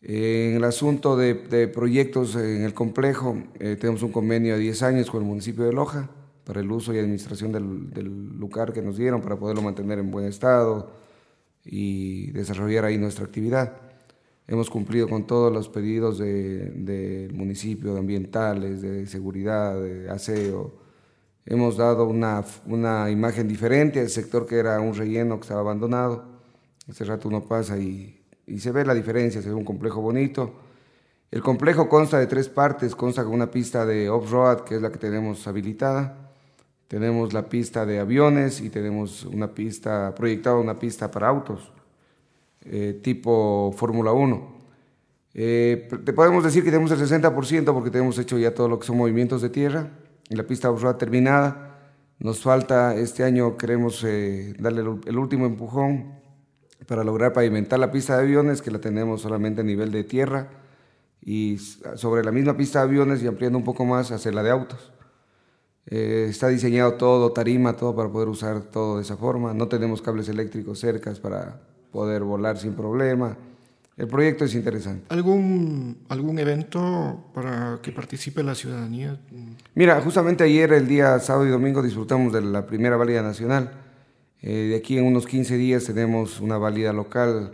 En 0.02 0.56
el 0.56 0.63
asunto 0.63 1.18
de, 1.18 1.68
proyectos 1.68 2.36
en 2.36 2.63
el 2.63 2.74
complejo, 2.74 3.36
eh, 3.60 3.76
tenemos 3.80 4.04
un 4.04 4.12
convenio 4.12 4.54
de 4.54 4.60
10 4.60 4.84
años 4.84 5.12
con 5.12 5.24
el 5.24 5.28
municipio 5.28 5.65
de 5.65 5.74
Loja 5.74 6.10
para 6.46 6.62
el 6.62 6.72
uso 6.72 6.94
y 6.94 7.00
administración 7.00 7.52
del, 7.52 8.38
lugar 8.38 8.72
que 8.72 8.82
nos 8.82 8.98
dieron 8.98 9.22
para 9.22 9.36
poderlo 9.36 9.63
mantener 9.63 10.00
en 10.00 10.12
buen 10.12 10.26
estado 10.26 10.92
y 11.70 12.32
desarrollar 12.32 12.86
ahí 12.86 12.98
nuestra 12.98 13.26
actividad. 13.26 13.78
Hemos 14.48 14.70
cumplido 14.70 15.08
con 15.08 15.28
todos 15.28 15.54
los 15.54 15.70
pedidos 15.70 16.18
del 16.18 17.32
municipio, 17.34 17.94
de 17.94 18.00
ambientales, 18.00 18.82
de 18.82 19.06
seguridad, 19.06 19.80
de 19.80 20.10
aseo, 20.10 20.80
Hemos 21.52 21.78
dado 21.78 22.06
una, 22.06 22.46
una 22.68 23.10
imagen 23.10 23.48
diferente 23.48 24.00
al 24.00 24.10
sector 24.10 24.46
que 24.46 24.60
era 24.60 24.80
un 24.80 24.94
relleno 24.94 25.38
que 25.38 25.46
estaba 25.46 25.62
abandonado. 25.62 26.24
Hace 26.88 27.06
rato 27.06 27.28
uno 27.28 27.44
pasa 27.44 27.76
y, 27.80 28.22
y 28.46 28.60
se 28.60 28.72
ve 28.72 28.86
la 28.86 28.94
diferencia, 28.94 29.42
ve 29.42 29.52
un 29.52 29.66
complejo 29.66 30.00
bonito. 30.00 30.54
El 31.32 31.42
complejo 31.42 31.90
consta 31.90 32.20
de 32.20 32.28
tres 32.28 32.50
partes, 32.50 32.96
consta 32.96 33.24
con 33.24 33.34
una 33.34 33.50
pista 33.50 33.84
de 33.84 34.12
off-road, 34.12 34.60
que 34.60 34.76
es 34.76 34.82
la 34.84 34.92
que 34.92 35.00
tenemos 35.00 35.48
habilitada. 35.48 36.29
Tenemos 36.89 37.32
la 37.32 37.47
pista 37.47 37.86
de 37.86 37.99
aviones 37.99 38.60
y 38.60 38.69
tenemos 38.69 39.23
una 39.23 39.54
pista, 39.54 40.13
proyectada 40.13 40.58
una 40.58 40.78
pista 40.78 41.10
para 41.10 41.30
autos, 41.30 41.71
eh, 42.65 42.99
tipo 43.02 43.73
Fórmula 43.78 44.12
1. 44.12 44.60
Eh, 45.34 45.88
te 46.04 46.12
podemos 46.12 46.43
decir 46.43 46.65
que 46.65 46.71
tenemos 46.71 46.91
el 46.91 46.99
60% 46.99 47.73
porque 47.73 47.91
tenemos 47.91 48.19
hecho 48.19 48.38
ya 48.38 48.54
todo 48.54 48.67
lo 48.67 48.78
que 48.78 48.86
son 48.86 48.97
movimientos 48.97 49.41
de 49.41 49.49
tierra 49.49 49.89
la 50.30 50.43
pista 50.43 50.69
off 50.69 50.84
terminada. 50.97 51.65
Nos 52.19 52.41
falta, 52.41 52.95
este 52.95 53.23
año 53.23 53.58
queremos 53.58 54.04
eh, 54.04 54.54
darle 54.60 54.82
el, 54.82 55.17
último 55.17 55.45
empujón 55.45 56.19
para 56.86 57.04
lograr 57.04 57.34
pavimentar 57.34 57.80
la 57.80 57.91
pista 57.91 58.17
de 58.17 58.23
aviones, 58.23 58.62
que 58.62 58.71
la 58.71 58.80
tenemos 58.80 59.21
solamente 59.21 59.62
a 59.62 59.63
nivel 59.63 59.91
de 59.91 60.04
tierra, 60.04 60.49
y 61.21 61.58
sobre 61.95 62.23
la 62.23 62.32
misma 62.32 62.58
pista 62.58 62.80
de 62.80 62.86
aviones 62.86 63.21
y 63.21 63.28
ampliando 63.28 63.58
un 63.58 63.63
poco 63.63 63.86
más 63.86 64.12
hacer 64.12 64.34
la 64.34 64.43
de 64.43 64.52
autos. 64.52 64.91
Eh, 65.91 66.28
está 66.30 66.49
diseñado 66.49 66.93
todo, 66.93 67.32
tarima, 67.32 67.75
todo 67.75 67.95
para 67.95 68.10
poder 68.10 68.30
usar 68.30 68.62
todo 68.62 68.97
de 68.97 69.02
esa 69.02 69.17
forma. 69.17 69.56
No 69.56 69.67
tenemos 69.67 70.04
cables 70.04 70.30
eléctricos 70.30 70.80
cercas 70.80 71.19
para 71.19 71.60
poder 71.91 72.23
volar 72.23 72.58
sin 72.60 72.73
problema. 72.73 73.36
El 73.97 74.08
proyecto 74.08 74.45
es 74.45 74.54
interesante. 74.54 75.06
¿Algún, 75.10 75.97
algún 76.08 76.38
evento 76.38 77.25
para 77.34 77.80
que 77.82 77.91
participe 77.91 78.43
la 78.43 78.54
ciudadanía? 78.54 79.19
Mira, 79.73 79.99
justamente 80.02 80.43
ayer, 80.43 80.71
el 80.73 80.88
día 80.88 81.19
sábado 81.19 81.47
y 81.47 81.49
domingo, 81.49 81.82
disfrutamos 81.82 82.32
de 82.32 82.41
la 82.41 82.67
primera 82.67 82.95
válida 82.95 83.23
nacional. 83.23 83.71
Eh, 84.41 84.69
de 84.69 84.75
aquí 84.75 84.97
en 84.97 85.06
unos 85.06 85.25
15 85.25 85.58
días 85.58 85.86
tenemos 85.86 86.39
una 86.39 86.60
válida 86.60 86.93
local. 86.93 87.52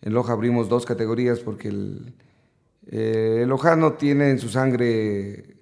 En 0.00 0.14
Loja 0.14 0.32
abrimos 0.32 0.70
dos 0.70 0.86
categorías 0.86 1.40
porque 1.40 1.68
el, 1.68 2.14
eh, 2.86 3.40
el 3.42 3.48
lojano 3.48 3.92
tiene 3.92 4.30
en 4.30 4.38
su 4.38 4.48
sangre 4.48 5.53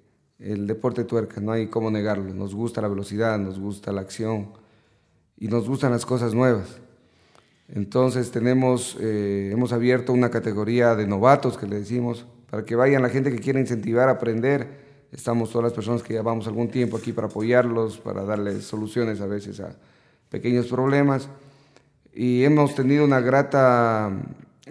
el 0.43 0.67
deporte 0.67 1.05
tuerca, 1.05 1.39
no 1.39 1.53
hay 1.53 1.67
cómo 1.67 1.89
negarlo. 1.89 2.33
Nos 2.33 2.53
gusta 2.53 2.81
la 2.81 2.89
velocidad, 2.89 3.37
nos 3.39 3.59
gusta 3.59 3.91
la 3.91 4.01
acción 4.01 4.49
y 5.37 5.47
nos 5.47 5.67
gustan 5.67 5.91
las 5.91 6.05
cosas 6.05 6.33
nuevas. 6.33 6.79
Entonces 7.69 8.29
tenemos, 8.29 8.97
eh, 8.99 9.49
hemos 9.53 9.71
abierto 9.71 10.11
una 10.11 10.29
categoría 10.29 10.95
de 10.95 11.07
novatos 11.07 11.57
que 11.57 11.65
le 11.65 11.79
decimos, 11.79 12.25
para 12.49 12.65
que 12.65 12.75
vayan 12.75 13.01
la 13.01 13.09
gente 13.09 13.31
que 13.31 13.39
quiere 13.39 13.59
incentivar 13.59 14.09
a 14.09 14.13
aprender. 14.13 14.83
Estamos 15.11 15.49
todas 15.49 15.63
las 15.63 15.73
personas 15.73 16.03
que 16.03 16.13
llevamos 16.13 16.45
algún 16.45 16.69
tiempo 16.69 16.97
aquí 16.97 17.13
para 17.13 17.27
apoyarlos, 17.27 17.97
para 17.97 18.23
darles 18.23 18.65
soluciones 18.65 19.21
a 19.21 19.27
veces 19.27 19.59
a 19.59 19.75
pequeños 20.29 20.67
problemas. 20.67 21.29
Y 22.13 22.43
hemos 22.43 22.75
tenido 22.75 23.05
una 23.05 23.21
grata 23.21 24.11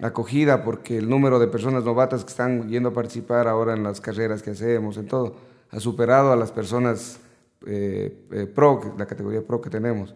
acogida 0.01 0.63
porque 0.63 0.97
el 0.97 1.09
número 1.09 1.39
de 1.39 1.47
personas 1.47 1.83
novatas 1.83 2.23
que 2.23 2.29
están 2.29 2.69
yendo 2.69 2.89
a 2.89 2.93
participar 2.93 3.47
ahora 3.47 3.73
en 3.73 3.83
las 3.83 3.99
carreras 3.99 4.41
que 4.41 4.51
hacemos, 4.51 4.97
en 4.97 5.07
todo, 5.07 5.35
ha 5.73 5.79
superado 5.79 6.31
a 6.31 6.35
las 6.35 6.51
personas 6.51 7.19
eh, 7.65 8.25
eh, 8.31 8.45
pro, 8.45 8.95
la 8.97 9.05
categoría 9.05 9.41
pro 9.45 9.61
que 9.61 9.69
tenemos. 9.69 10.13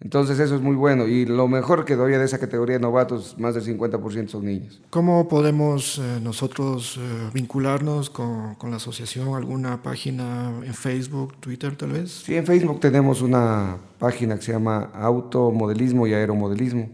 Entonces 0.00 0.38
eso 0.38 0.54
es 0.54 0.60
muy 0.60 0.76
bueno 0.76 1.08
y 1.08 1.26
lo 1.26 1.48
mejor 1.48 1.84
que 1.84 1.96
doy 1.96 2.12
de 2.12 2.24
esa 2.24 2.38
categoría 2.38 2.76
de 2.76 2.80
novatos, 2.80 3.36
más 3.36 3.54
del 3.54 3.64
50% 3.64 4.28
son 4.28 4.44
niños. 4.44 4.80
¿Cómo 4.90 5.26
podemos 5.26 5.98
eh, 5.98 6.20
nosotros 6.22 7.00
eh, 7.00 7.30
vincularnos 7.34 8.08
con, 8.08 8.54
con, 8.54 8.70
la 8.70 8.76
asociación? 8.76 9.34
¿Alguna 9.34 9.82
página 9.82 10.52
en 10.64 10.72
Facebook, 10.72 11.34
Twitter 11.40 11.74
tal 11.74 11.92
vez? 11.92 12.12
Sí, 12.24 12.36
en 12.36 12.46
Facebook 12.46 12.78
tenemos 12.78 13.22
una 13.22 13.76
página 13.98 14.36
que 14.36 14.42
se 14.42 14.52
llama 14.52 14.90
Automodelismo 14.94 16.06
y 16.06 16.14
Aeromodelismo. 16.14 16.90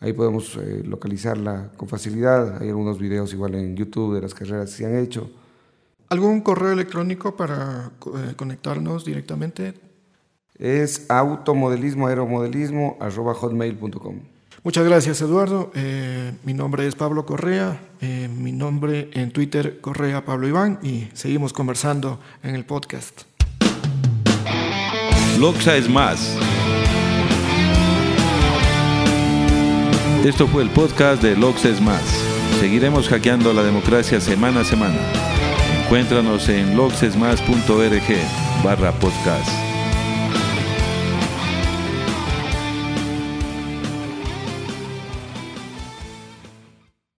Ahí 0.00 0.14
podemos 0.14 0.56
eh, 0.56 0.82
localizarla 0.82 1.72
con 1.76 1.88
facilidad. 1.88 2.62
Hay 2.62 2.68
algunos 2.68 2.98
videos 2.98 3.34
igual 3.34 3.54
en 3.54 3.76
YouTube 3.76 4.14
de 4.14 4.22
las 4.22 4.32
carreras 4.32 4.70
que 4.70 4.76
se 4.76 4.86
han 4.86 4.96
hecho. 4.96 5.30
¿Algún 6.08 6.40
correo 6.40 6.72
electrónico 6.72 7.36
para 7.36 7.90
conectarnos 8.36 9.04
directamente? 9.04 9.74
es 10.58 11.06
automodelismo, 11.10 12.06
aeromodelismo, 12.06 12.96
arroba 13.00 13.34
hotmail.com. 13.34 14.20
Muchas 14.62 14.86
gracias, 14.86 15.20
Eduardo. 15.20 15.70
Eh, 15.74 16.32
mi 16.44 16.54
nombre 16.54 16.86
es 16.86 16.94
Pablo 16.94 17.26
Correa, 17.26 17.80
eh, 18.00 18.28
mi 18.34 18.52
nombre 18.52 19.10
en 19.12 19.30
Twitter, 19.30 19.80
Correa 19.80 20.24
Pablo 20.24 20.48
Iván, 20.48 20.78
y 20.82 21.08
seguimos 21.12 21.52
conversando 21.52 22.18
en 22.42 22.54
el 22.54 22.64
podcast. 22.64 23.22
Loxa 25.38 25.76
es 25.76 25.90
más. 25.90 26.38
Esto 30.24 30.46
fue 30.46 30.62
el 30.62 30.70
podcast 30.70 31.22
de 31.22 31.36
Loxa 31.36 31.68
es 31.68 31.82
más. 31.82 32.02
Seguiremos 32.60 33.08
hackeando 33.08 33.52
la 33.52 33.62
democracia 33.62 34.20
semana 34.20 34.60
a 34.60 34.64
semana. 34.64 35.33
Encuéntranos 35.94 36.48
en 36.48 36.76
logsesmas.org 36.76 38.64
barra 38.64 38.90
podcast. 38.98 39.73